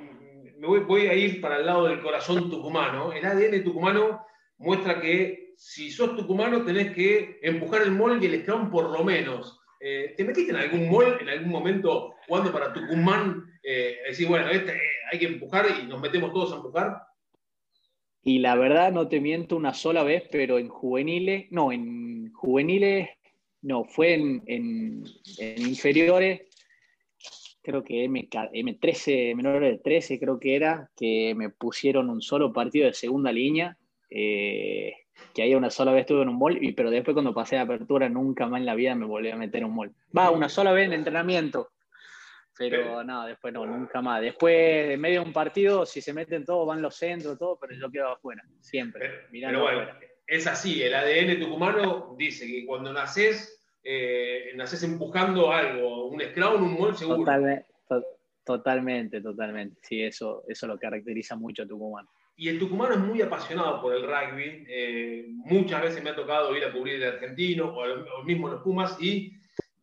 me 0.58 0.68
voy, 0.68 0.82
voy, 0.82 1.08
a 1.08 1.16
ir 1.16 1.42
para 1.42 1.58
el 1.58 1.66
lado 1.66 1.88
del 1.88 2.02
corazón 2.02 2.50
tucumano. 2.50 3.12
El 3.12 3.26
ADN 3.26 3.64
tucumano 3.64 4.26
muestra 4.58 5.02
que 5.02 5.54
si 5.58 5.92
sos 5.92 6.16
tucumano 6.16 6.64
tenés 6.64 6.94
que 6.94 7.40
empujar 7.42 7.82
el 7.82 7.92
mol 7.92 8.22
y 8.22 8.28
el 8.28 8.42
scrum 8.42 8.70
por 8.70 8.92
lo 8.92 9.04
menos. 9.04 9.60
Eh, 9.80 10.14
¿Te 10.18 10.24
metiste 10.24 10.52
en 10.52 10.58
algún 10.58 10.90
mol 10.90 11.18
en 11.22 11.30
algún 11.30 11.50
momento 11.50 12.16
jugando 12.28 12.52
para 12.52 12.74
Tucumán? 12.74 13.44
Eh, 13.64 13.98
decir, 14.08 14.28
bueno, 14.28 14.50
este, 14.50 14.72
eh, 14.72 14.82
hay 15.12 15.20
que 15.20 15.28
empujar 15.28 15.66
y 15.82 15.86
nos 15.86 16.02
metemos 16.02 16.32
todos 16.32 16.54
a 16.54 16.56
empujar. 16.56 17.02
Y 18.24 18.40
la 18.40 18.56
verdad, 18.56 18.92
no 18.92 19.08
te 19.08 19.20
miento 19.20 19.56
una 19.56 19.74
sola 19.74 20.04
vez, 20.04 20.24
pero 20.32 20.58
en 20.58 20.68
juveniles, 20.68 21.48
no, 21.52 21.72
en 21.72 22.32
juveniles, 22.34 23.10
no, 23.62 23.86
fue 23.86 24.16
en, 24.16 25.04
inferiores, 25.58 26.42
creo 27.62 27.84
que 27.84 28.04
M, 28.04 28.28
M13, 28.30 29.36
menores 29.36 29.72
de 29.72 29.78
13, 29.78 30.20
creo 30.20 30.40
que 30.40 30.56
era, 30.56 30.90
que 30.98 31.34
me 31.36 31.50
pusieron 31.50 32.10
un 32.10 32.22
solo 32.22 32.52
partido 32.52 32.88
de 32.88 32.94
segunda 32.94 33.32
línea. 33.32 33.78
Eh, 34.10 34.94
que 35.34 35.42
ahí 35.42 35.56
una 35.56 35.70
sola 35.70 35.92
vez 35.92 36.02
estuve 36.02 36.22
en 36.22 36.30
un 36.30 36.38
mall, 36.38 36.64
y, 36.64 36.72
pero 36.74 36.90
después 36.90 37.14
cuando 37.14 37.34
pasé 37.34 37.58
a 37.58 37.62
apertura 37.62 38.10
nunca 38.10 38.48
más 38.48 38.60
en 38.60 38.66
la 38.66 38.76
vida 38.76 38.96
me 38.96 39.06
volví 39.06 39.30
a 39.30 39.36
meter 39.36 39.62
en 39.62 39.68
un 39.68 39.76
mall. 39.76 39.94
Va, 40.16 40.32
una 40.32 40.50
sola 40.50 40.72
vez 40.72 40.86
en 40.86 40.94
entrenamiento, 40.94 41.72
pero 42.58 43.04
no, 43.04 43.26
después 43.26 43.54
no, 43.54 43.66
nunca 43.66 44.02
más. 44.02 44.22
Después, 44.22 44.92
en 44.92 45.00
medio 45.00 45.22
de 45.22 45.28
un 45.28 45.34
partido, 45.34 45.86
si 45.86 46.02
se 46.02 46.14
meten 46.14 46.46
todos, 46.46 46.68
van 46.68 46.82
los 46.82 46.96
centros, 46.96 47.38
todo, 47.38 47.58
pero 47.60 47.74
yo 47.76 47.92
quedo 47.92 48.10
afuera, 48.10 48.44
siempre. 48.60 49.28
Pero, 49.32 49.62
bueno, 49.62 49.88
es 50.26 50.48
así, 50.48 50.82
el 50.82 50.94
ADN 50.94 51.40
tucumano 51.40 52.16
dice 52.18 52.48
que 52.48 52.66
cuando 52.66 52.92
naces, 52.92 53.64
eh, 53.84 54.52
naces 54.56 54.84
empujando 54.84 55.52
algo, 55.52 56.08
un 56.08 56.22
scrum, 56.22 56.64
un 56.64 56.80
mall 56.80 56.96
seguro. 56.96 57.20
Totalmente, 57.20 57.68
totalmente, 58.44 59.22
totalmente. 59.22 59.80
Sí, 59.84 60.02
eso, 60.02 60.44
eso 60.48 60.68
lo 60.68 60.78
caracteriza 60.78 61.36
mucho 61.36 61.64
a 61.64 61.68
Tucumán. 61.68 62.08
Y 62.40 62.50
el 62.50 62.60
tucumano 62.60 62.94
es 62.94 63.00
muy 63.00 63.20
apasionado 63.24 63.82
por 63.82 63.96
el 63.96 64.04
rugby. 64.04 64.64
Eh, 64.70 65.26
muchas 65.28 65.82
veces 65.82 66.04
me 66.04 66.12
ha 66.12 66.16
tocado 66.16 66.56
ir 66.56 66.64
a 66.64 66.72
cubrir 66.72 66.96
el 66.96 67.14
argentino 67.14 67.76
o, 67.76 68.24
mismo 68.24 68.48
los 68.48 68.62
Pumas 68.62 68.96
y 69.02 69.34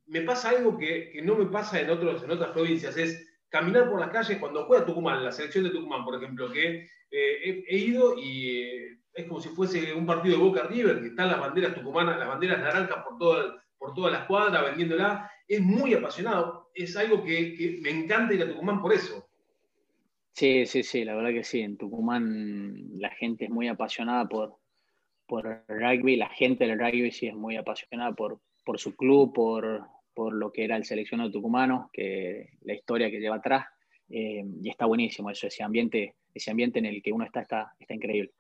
me 0.07 0.21
pasa 0.21 0.51
algo 0.51 0.79
que, 0.79 1.21
no 1.25 1.35
me 1.35 1.47
pasa 1.47 1.81
en, 1.81 1.91
otros, 1.91 2.23
en 2.23 2.31
otras 2.31 2.53
provincias, 2.53 2.97
es 2.97 3.29
caminar 3.49 3.91
por 3.91 3.99
las 3.99 4.11
calles 4.11 4.39
cuando 4.39 4.67
juega 4.67 4.87
Tucumán, 4.87 5.25
la 5.25 5.33
selección 5.33 5.65
de 5.65 5.71
Tucumán, 5.71 6.05
por 6.05 6.15
ejemplo, 6.15 6.53
que 6.53 6.89
eh, 7.11 7.65
he, 7.69 7.77
ido 7.77 8.17
y 8.17 8.61
eh, 8.61 8.99
es 9.15 9.27
como 9.27 9.41
si 9.41 9.49
fuese 9.49 9.93
un 9.93 10.07
partido 10.07 10.37
de 10.37 10.45
Boca 10.45 10.63
River, 10.65 11.01
que 11.01 11.09
están 11.09 11.29
las 11.29 11.41
banderas 11.41 11.75
tucumanas, 11.75 12.19
las 12.19 12.29
banderas 12.29 12.61
naranjas 12.61 13.03
por, 13.03 13.19
todo 13.19 13.61
por 13.79 13.95
toda 13.95 14.13
la 14.13 14.19
escuadra 14.21 14.63
vendiéndola. 14.63 15.29
Es 15.49 15.61
muy 15.61 15.93
apasionado, 15.95 16.71
es 16.73 16.97
algo 16.97 17.25
que 17.25 17.79
me 17.83 17.91
encanta 17.91 18.35
ir 18.35 18.43
a 18.43 18.49
Tucumán 18.49 18.81
por 18.81 18.93
eso. 18.93 19.24
Sí, 20.35 20.67
sí, 20.67 20.83
sí, 20.83 21.05
la 21.05 21.15
verdad 21.15 21.31
que 21.31 21.45
sí. 21.45 21.61
En 21.61 21.77
Tucumán 21.77 22.99
la 22.99 23.11
gente 23.11 23.45
es 23.45 23.51
muy 23.51 23.69
apasionada 23.69 24.29
por, 24.29 24.57
por 25.27 25.47
el 25.47 25.81
rugby, 25.81 26.17
la 26.17 26.29
gente 26.29 26.67
del 26.67 26.79
rugby 26.79 27.13
sí 27.13 27.29
es 27.29 27.35
muy 27.35 27.57
apasionada 27.57 28.13
por, 28.13 28.41
por 28.65 28.81
su 28.81 28.97
club, 28.97 29.33
por, 29.33 29.83
por 30.13 30.35
lo 30.35 30.51
que 30.51 30.65
era 30.65 30.77
el 30.77 30.85
seleccionado 30.85 31.31
tucumano, 31.31 31.89
que 31.93 32.51
la 32.63 32.75
historia 32.75 33.11
que 33.11 33.21
lleva 33.21 33.37
atrás. 33.37 33.67
Eh, 34.11 34.45
y 34.63 34.69
está 34.69 34.87
buenísimo 34.87 35.31
eso, 35.31 35.47
ese 35.47 35.63
ambiente, 35.63 36.17
ese 36.35 36.51
ambiente 36.51 36.81
en 36.81 36.87
el 36.87 37.01
que 37.01 37.13
uno 37.13 37.25
está, 37.25 37.41
está, 37.41 37.73
está 37.79 37.95
increíble. 37.95 38.33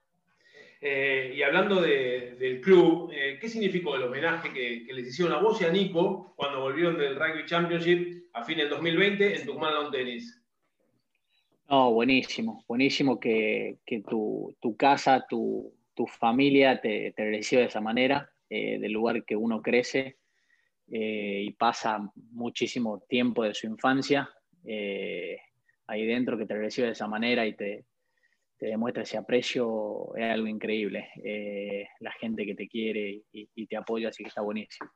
Eh, 0.81 1.33
y 1.37 1.43
hablando 1.43 1.81
del 1.81 2.61
club, 2.61 3.11
eh, 3.15 3.39
¿qué 3.41 3.49
significó 3.49 3.95
el 3.95 4.03
homenaje 4.03 4.53
que, 4.53 4.85
les 4.93 5.07
hicieron 5.07 5.33
a 5.33 5.39
vos 5.39 5.61
y 5.63 5.65
a 5.65 5.71
Nico 5.71 6.35
cuando 6.37 6.61
volvieron 6.61 6.99
del 6.99 7.15
Rugby 7.15 7.47
Championship 7.47 8.27
a 8.33 8.45
fin 8.45 8.59
del 8.59 8.69
2020 8.69 9.37
en 9.37 9.47
Tucumán 9.47 9.73
Lawn 9.73 9.93
Tennis? 9.93 10.44
No, 11.69 11.93
buenísimo, 11.93 12.65
buenísimo 12.69 13.19
que, 13.19 13.79
que 13.87 14.01
tu, 14.03 14.55
tu, 14.61 14.77
casa, 14.77 15.27
tu, 15.29 15.73
tu 15.95 16.07
familia 16.07 16.81
te, 16.81 17.13
te, 17.13 17.25
reciba 17.25 17.63
de 17.63 17.69
esa 17.69 17.81
manera, 17.81 18.31
del 18.51 18.93
lugar 18.93 19.25
que 19.25 19.35
uno 19.35 19.61
crece 19.61 20.19
y 20.87 21.51
pasa 21.55 21.99
muchísimo 22.31 23.01
tiempo 23.09 23.43
de 23.43 23.55
su 23.55 23.67
infancia 23.67 24.31
ahí 25.87 26.07
dentro, 26.07 26.39
que 26.39 26.47
te 26.47 26.55
recibe 26.55 26.89
de 26.89 26.93
esa 26.93 27.09
manera 27.09 27.47
y 27.47 27.55
te, 27.55 27.85
te 28.59 28.67
demuestra 28.67 29.03
ese 29.03 29.17
aprecio, 29.17 30.15
es 30.17 30.25
algo 30.25 30.47
increíble. 30.47 31.09
Eh, 31.23 31.87
la 32.01 32.13
gente 32.13 32.47
que 32.47 32.55
te 32.55 32.69
quiere 32.69 33.23
y, 33.33 33.67
te 33.67 33.77
apoya, 33.77 34.09
así 34.09 34.23
que 34.23 34.29
está 34.29 34.43
buenísimo. 34.43 34.91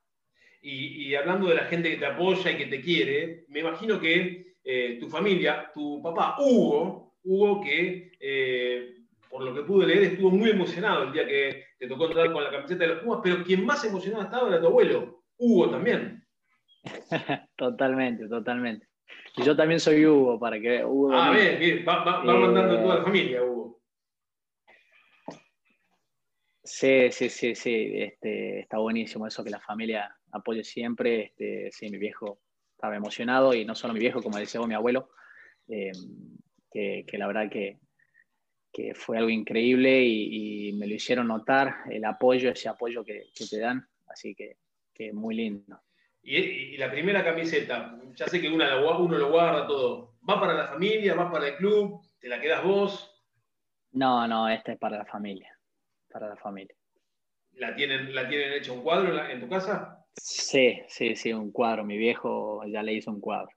Y, 0.60 1.14
hablando 1.14 1.48
de 1.48 1.54
la 1.54 1.66
gente 1.66 1.90
que 1.90 1.98
te 1.98 2.06
apoya 2.06 2.50
y 2.50 2.56
que 2.56 2.66
te 2.66 2.80
quiere, 2.80 3.44
me 3.48 3.60
imagino 3.60 4.00
que 4.00 4.56
eh, 4.70 4.98
tu 5.00 5.08
familia, 5.08 5.70
tu 5.72 6.02
papá 6.02 6.36
Hugo, 6.38 7.14
Hugo 7.24 7.62
que 7.62 8.12
eh, 8.20 8.96
por 9.30 9.42
lo 9.42 9.54
que 9.54 9.62
pude 9.62 9.86
leer 9.86 10.02
estuvo 10.02 10.30
muy 10.30 10.50
emocionado 10.50 11.04
el 11.04 11.12
día 11.12 11.26
que 11.26 11.64
te 11.78 11.88
tocó 11.88 12.04
entrar 12.04 12.30
con 12.30 12.44
la 12.44 12.50
camiseta 12.50 12.84
de 12.84 12.94
los 12.94 13.02
Pumas, 13.02 13.20
pero 13.22 13.42
quien 13.42 13.64
más 13.64 13.82
emocionado 13.86 14.24
estaba 14.24 14.46
era 14.48 14.60
tu 14.60 14.66
abuelo, 14.66 15.24
Hugo 15.38 15.70
también. 15.70 16.22
totalmente, 17.56 18.28
totalmente. 18.28 18.86
Y 19.38 19.42
yo 19.42 19.56
también 19.56 19.80
soy 19.80 20.04
Hugo, 20.04 20.38
para 20.38 20.60
que 20.60 20.84
Hugo. 20.84 21.14
Ah, 21.14 21.30
bien, 21.30 21.58
bien. 21.58 21.84
Va, 21.88 22.04
va, 22.04 22.22
mandando 22.22 22.78
toda 22.78 22.96
la 22.96 23.04
familia, 23.04 23.42
Hugo. 23.42 23.80
Sí, 26.62 27.10
sí, 27.10 27.30
sí, 27.30 27.54
sí. 27.54 27.92
Este, 27.94 28.60
está 28.60 28.76
buenísimo 28.76 29.26
eso 29.26 29.42
que 29.42 29.48
la 29.48 29.60
familia 29.60 30.14
apoye 30.30 30.62
siempre. 30.62 31.22
Este, 31.22 31.70
sí, 31.72 31.88
mi 31.88 31.96
viejo 31.96 32.42
estaba 32.78 32.94
emocionado 32.94 33.52
y 33.54 33.64
no 33.64 33.74
solo 33.74 33.92
mi 33.92 33.98
viejo, 33.98 34.22
como 34.22 34.38
decía 34.38 34.60
mi 34.60 34.74
abuelo, 34.74 35.10
eh, 35.66 35.90
que, 36.70 37.04
que, 37.04 37.18
la 37.18 37.26
verdad 37.26 37.50
que, 37.50 37.80
que 38.72 38.94
fue 38.94 39.18
algo 39.18 39.30
increíble 39.30 40.04
y, 40.04 40.72
me 40.74 40.86
lo 40.86 40.94
hicieron 40.94 41.26
notar, 41.26 41.74
el 41.90 42.04
apoyo, 42.04 42.50
ese 42.50 42.68
apoyo 42.68 43.04
que, 43.04 43.30
que 43.34 43.46
te 43.46 43.58
dan. 43.58 43.84
Así 44.06 44.34
que, 44.34 44.58
que 44.94 45.12
muy 45.12 45.34
lindo. 45.34 45.80
Y, 46.22 46.76
la 46.76 46.90
primera 46.90 47.24
camiseta, 47.24 47.98
ya 48.14 48.28
sé 48.28 48.40
que 48.40 48.48
una, 48.48 48.76
uno 48.76 49.18
lo 49.18 49.30
guarda 49.30 49.66
todo. 49.66 50.14
¿Va 50.28 50.38
para 50.38 50.54
la 50.54 50.68
familia? 50.68 51.14
¿Va 51.14 51.32
para 51.32 51.48
el 51.48 51.56
club? 51.56 52.00
¿Te 52.20 52.28
la 52.28 52.40
quedas 52.40 52.62
vos? 52.62 53.24
No, 53.92 54.28
no, 54.28 54.48
esta 54.48 54.72
es 54.72 54.78
para 54.78 54.98
la 54.98 55.06
familia. 55.06 55.50
Para 56.08 56.28
la 56.28 56.36
familia. 56.36 56.76
¿La 57.52 57.74
tienen, 57.74 58.14
¿la 58.14 58.28
tienen 58.28 58.52
hecho 58.52 58.74
un 58.74 58.82
cuadro 58.82 59.26
en, 59.26 59.40
tu 59.40 59.48
casa? 59.48 60.06
Sí, 60.20 60.80
sí, 60.88 61.16
sí, 61.16 61.32
un 61.32 61.52
cuadro. 61.52 61.84
Mi 61.84 61.96
viejo 61.96 62.62
ya 62.66 62.82
le 62.82 62.94
hizo 62.94 63.10
un 63.10 63.20
cuadro. 63.20 63.50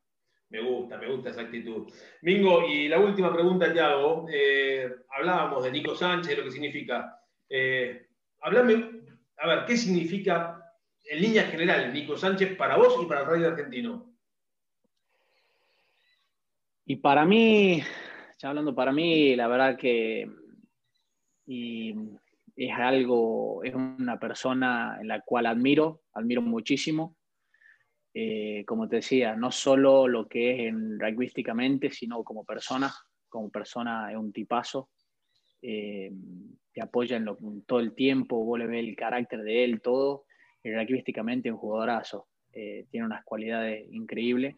Me 0.49 0.61
gusta, 0.61 0.97
me 0.97 1.07
gusta 1.07 1.29
esa 1.29 1.41
actitud. 1.41 1.91
Mingo, 2.21 2.67
y 2.67 2.87
la 2.87 2.99
última 2.99 3.33
pregunta 3.33 3.71
que 3.71 3.79
hago. 3.79 4.25
Eh, 4.31 4.89
hablábamos 5.09 5.63
de 5.63 5.71
Nico 5.71 5.95
Sánchez, 5.95 6.37
lo 6.37 6.43
que 6.43 6.51
significa. 6.51 7.19
Eh, 7.47 8.07
hablame, 8.41 9.01
a 9.37 9.47
ver, 9.47 9.65
¿qué 9.65 9.77
significa 9.77 10.61
en 11.05 11.21
línea 11.21 11.43
general, 11.43 11.93
Nico 11.93 12.17
Sánchez, 12.17 12.55
para 12.55 12.77
vos 12.77 12.99
y 13.01 13.05
para 13.05 13.21
el 13.21 13.27
radio 13.27 13.47
argentino? 13.47 14.13
Y 16.85 16.97
para 16.97 17.25
mí, 17.25 17.81
ya 18.37 18.49
hablando 18.49 18.75
para 18.75 18.91
mí, 18.91 19.35
la 19.35 19.47
verdad 19.47 19.77
que 19.77 20.29
es 22.65 22.73
algo, 22.77 23.63
es 23.63 23.73
una 23.73 24.19
persona 24.19 24.97
en 24.99 25.07
la 25.07 25.21
cual 25.21 25.45
admiro, 25.45 26.01
admiro 26.13 26.41
muchísimo. 26.41 27.15
Eh, 28.13 28.63
como 28.65 28.89
te 28.89 28.97
decía, 28.97 29.35
no 29.35 29.51
solo 29.51 30.07
lo 30.07 30.27
que 30.27 30.53
es 30.53 30.59
en 30.67 30.99
rugbyísticamente, 30.99 31.89
sino 31.89 32.23
como 32.23 32.43
persona, 32.43 32.91
como 33.29 33.49
persona 33.49 34.11
es 34.11 34.17
un 34.17 34.33
tipazo. 34.33 34.89
Eh, 35.61 36.11
te 36.73 36.81
apoya 36.81 37.17
en, 37.17 37.27
todo 37.65 37.79
el 37.79 37.93
tiempo, 37.93 38.43
vos 38.43 38.59
le 38.59 38.67
ves 38.67 38.85
el 38.85 38.95
carácter 38.95 39.43
de 39.43 39.63
él, 39.63 39.81
todo 39.81 40.25
rugbyísticamente 40.63 41.51
un 41.51 41.57
jugadorazo, 41.57 42.27
eh, 42.53 42.85
tiene 42.89 43.05
unas 43.05 43.23
cualidades 43.23 43.87
increíbles 43.91 44.55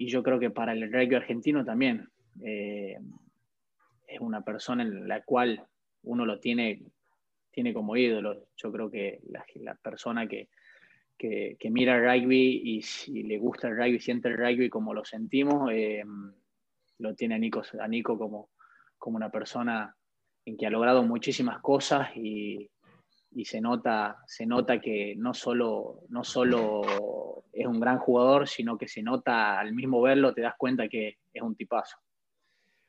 y 0.00 0.08
yo 0.08 0.22
creo 0.22 0.38
que 0.38 0.50
para 0.50 0.72
el 0.72 0.90
rugby 0.90 1.14
argentino 1.14 1.62
también 1.62 2.08
eh, 2.42 2.96
es 4.06 4.20
una 4.20 4.42
persona 4.42 4.82
en 4.82 5.06
la 5.06 5.22
cual 5.22 5.66
uno 6.02 6.24
lo 6.24 6.40
tiene, 6.40 6.82
tiene 7.50 7.72
como 7.74 7.96
ídolo. 7.96 8.46
Yo 8.56 8.72
creo 8.72 8.90
que 8.90 9.20
la, 9.54 9.74
persona 9.74 10.26
que, 10.26 10.48
que, 11.18 11.56
mira 11.70 11.96
el 11.96 12.04
rugby 12.04 12.82
y 13.06 13.22
le 13.22 13.38
gusta 13.38 13.68
el 13.68 13.76
rugby, 13.76 14.00
siente 14.00 14.28
el 14.28 14.36
rugby 14.36 14.68
como 14.68 14.94
lo 14.94 15.04
sentimos, 15.04 15.70
eh, 15.72 16.02
lo 16.98 17.14
tiene 17.14 17.34
a 17.34 17.38
Nico, 17.38 17.62
a 17.80 17.88
Nico 17.88 18.18
como, 18.18 18.50
como 18.98 19.16
una 19.16 19.30
persona 19.30 19.94
en 20.44 20.56
que 20.56 20.66
ha 20.66 20.70
logrado 20.70 21.02
muchísimas 21.02 21.60
cosas 21.60 22.08
y, 22.16 22.70
se 23.44 23.60
nota, 23.60 24.18
se 24.26 24.44
nota 24.44 24.80
que 24.80 25.14
no 25.16 25.32
solo, 25.34 26.00
no 26.08 26.24
solo 26.24 27.44
es 27.52 27.66
un 27.66 27.80
gran 27.80 27.98
jugador, 27.98 28.48
sino 28.48 28.76
que 28.76 28.88
se 28.88 29.02
nota 29.02 29.58
al 29.58 29.72
mismo 29.72 30.02
verlo, 30.02 30.34
te 30.34 30.40
das 30.42 30.54
cuenta 30.58 30.88
que 30.88 31.18
es 31.32 31.42
un 31.42 31.54
tipazo. 31.54 31.96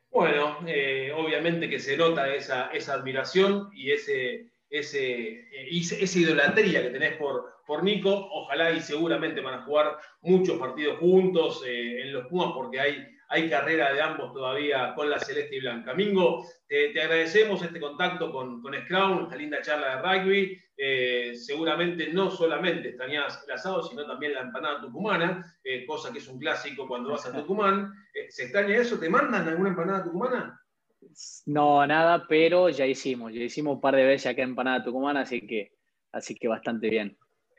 Bueno, 0.09 0.57
eh, 0.67 1.11
obviamente 1.15 1.69
que 1.69 1.79
se 1.79 1.95
nota 1.95 2.33
esa 2.33 2.93
admiración 2.93 3.69
y 3.73 3.91
ese, 3.91 4.50
ese, 4.71 5.41
eh, 5.51 5.67
esa 5.71 6.19
idolatría 6.19 6.81
que 6.81 6.89
tenés 6.89 7.17
por, 7.17 7.61
por 7.67 7.83
Nico. 7.83 8.29
Ojalá 8.31 8.71
y 8.71 8.79
seguramente 8.79 9.41
van 9.41 9.59
a 9.59 9.63
jugar 9.63 9.97
muchos 10.21 10.57
partidos 10.57 10.97
juntos 10.97 11.61
eh, 11.67 12.01
en 12.01 12.13
los 12.13 12.25
Pumas 12.27 12.53
porque 12.53 12.79
hay 12.79 13.07
hay 13.33 13.49
carrera 13.49 13.93
de 13.93 14.01
ambos 14.01 14.33
todavía 14.33 14.93
con 14.93 15.09
la 15.09 15.17
celeste 15.17 15.55
y 15.55 15.61
blanca. 15.61 15.93
Mingo, 15.93 16.45
te, 16.67 16.89
agradecemos 17.01 17.63
este 17.63 17.79
contacto 17.79 18.29
con, 18.29 18.61
con 18.61 18.73
Scrum, 18.73 19.23
esta 19.23 19.37
linda 19.37 19.61
charla 19.61 19.95
de 19.95 20.01
rugby. 20.01 20.61
Eh, 20.75 21.33
seguramente 21.37 22.11
no 22.11 22.29
solamente 22.29 22.89
extrañas 22.89 23.41
el 23.47 23.53
asado, 23.53 23.83
sino 23.83 24.05
también 24.05 24.33
la 24.33 24.41
empanada 24.41 24.81
tucumana, 24.81 25.55
cosa 25.87 26.11
que 26.11 26.17
es 26.17 26.27
un 26.27 26.39
clásico 26.39 26.85
cuando 26.85 27.11
vas 27.11 27.25
a 27.25 27.31
Tucumán. 27.31 27.93
¿Se 28.27 28.43
extraña 28.43 28.75
eso? 28.75 28.99
¿Te 28.99 29.07
mandan 29.07 29.47
alguna 29.47 29.69
empanada 29.69 30.03
tucumana? 30.03 30.60
No, 31.45 31.85
nada, 31.85 32.25
pero 32.27 32.69
ya 32.69 32.85
hicimos, 32.85 33.33
ya 33.33 33.41
hicimos 33.41 33.75
un 33.75 33.81
par 33.81 33.95
de 33.95 34.05
veces 34.05 34.31
acá 34.31 34.43
empanada 34.43 34.83
tucumana, 34.83 35.21
así 35.21 35.45
que, 35.45 35.73
así 36.11 36.35
que 36.35 36.47
bastante 36.47 36.89
bien. 36.89 37.17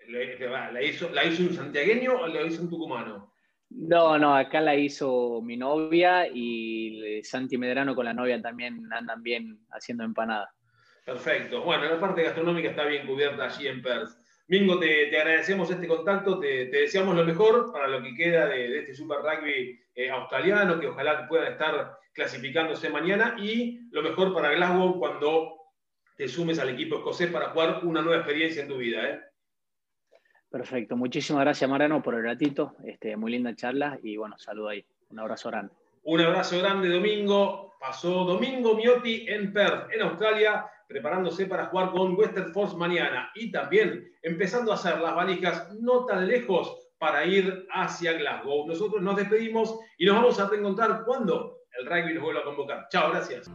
¿La 0.08 0.82
hizo, 0.82 1.10
¿La 1.10 1.24
hizo 1.24 1.42
un 1.42 1.54
santiagueño 1.54 2.20
o 2.20 2.26
la 2.26 2.42
hizo 2.42 2.62
un 2.62 2.70
tucumano? 2.70 3.32
No, 3.70 4.18
no, 4.18 4.36
acá 4.36 4.60
la 4.60 4.74
hizo 4.74 5.40
mi 5.42 5.56
novia 5.56 6.28
y 6.28 7.22
Santi 7.22 7.56
Medrano 7.56 7.94
con 7.94 8.04
la 8.04 8.12
novia 8.12 8.40
también 8.40 8.86
andan 8.92 9.22
bien 9.22 9.60
haciendo 9.70 10.04
empanada. 10.04 10.52
Perfecto. 11.04 11.62
Bueno, 11.62 11.84
la 11.84 11.98
parte 11.98 12.22
gastronómica 12.22 12.70
está 12.70 12.84
bien 12.84 13.06
cubierta 13.06 13.44
allí 13.44 13.66
en 13.66 13.82
Perth. 13.82 14.10
Mingo, 14.48 14.78
te, 14.78 15.16
agradecemos 15.16 15.70
este 15.70 15.88
contacto, 15.88 16.38
te, 16.38 16.66
deseamos 16.66 17.16
lo 17.16 17.24
mejor 17.24 17.72
para 17.72 17.88
lo 17.88 18.02
que 18.02 18.14
queda 18.14 18.46
de, 18.46 18.80
este 18.80 18.94
Super 18.94 19.18
Rugby 19.18 19.80
eh, 19.94 20.10
australiano, 20.10 20.78
que 20.78 20.88
ojalá 20.88 21.26
puedan 21.26 21.52
estar 21.52 21.96
clasificándose 22.12 22.90
mañana, 22.90 23.36
y 23.38 23.80
lo 23.90 24.02
mejor 24.02 24.34
para 24.34 24.52
Glasgow 24.52 24.98
cuando 24.98 25.62
te 26.16 26.28
sumes 26.28 26.58
al 26.58 26.70
equipo 26.70 26.96
escocés 26.96 27.30
para 27.30 27.50
jugar 27.50 27.80
una 27.84 28.02
nueva 28.02 28.18
experiencia 28.18 28.62
en 28.62 28.68
tu 28.68 28.76
vida. 28.76 29.08
¿eh? 29.08 29.20
Perfecto, 30.50 30.96
muchísimas 30.96 31.42
gracias 31.42 31.68
Mariano 31.68 32.02
por 32.02 32.14
el 32.14 32.24
ratito, 32.24 32.76
este, 32.84 33.16
muy 33.16 33.32
linda 33.32 33.54
charla 33.56 33.98
y 34.02 34.16
bueno, 34.16 34.36
saludo 34.38 34.68
ahí, 34.68 34.84
un 35.10 35.18
abrazo 35.18 35.48
grande. 35.48 35.72
Un 36.04 36.20
abrazo 36.20 36.58
grande 36.58 36.88
Domingo, 36.88 37.74
pasó 37.80 38.24
Domingo 38.24 38.74
Miotti 38.76 39.24
en 39.28 39.52
Perth, 39.52 39.90
en 39.92 40.02
Australia, 40.02 40.66
preparándose 40.86 41.46
para 41.46 41.66
jugar 41.66 41.90
con 41.90 42.14
Western 42.16 42.52
Force 42.52 42.76
mañana 42.76 43.30
y 43.34 43.50
también 43.50 44.12
empezando 44.20 44.72
a 44.72 44.74
hacer 44.74 44.98
las 45.00 45.14
valijas 45.14 45.72
no 45.80 46.04
tan 46.04 46.28
lejos 46.28 46.90
para 46.98 47.24
ir 47.24 47.66
hacia 47.72 48.12
Glasgow. 48.12 48.66
Nosotros 48.68 49.02
nos 49.02 49.16
despedimos 49.16 49.78
y 49.96 50.06
nos 50.06 50.16
vamos 50.16 50.38
a 50.38 50.48
reencontrar 50.48 51.02
cuando 51.04 51.61
el 51.78 51.86
rugby 51.86 52.14
nos 52.14 52.22
vuelva 52.22 52.40
a 52.40 52.44
convocar. 52.44 52.88
Chao, 52.90 53.10
gracias. 53.10 53.50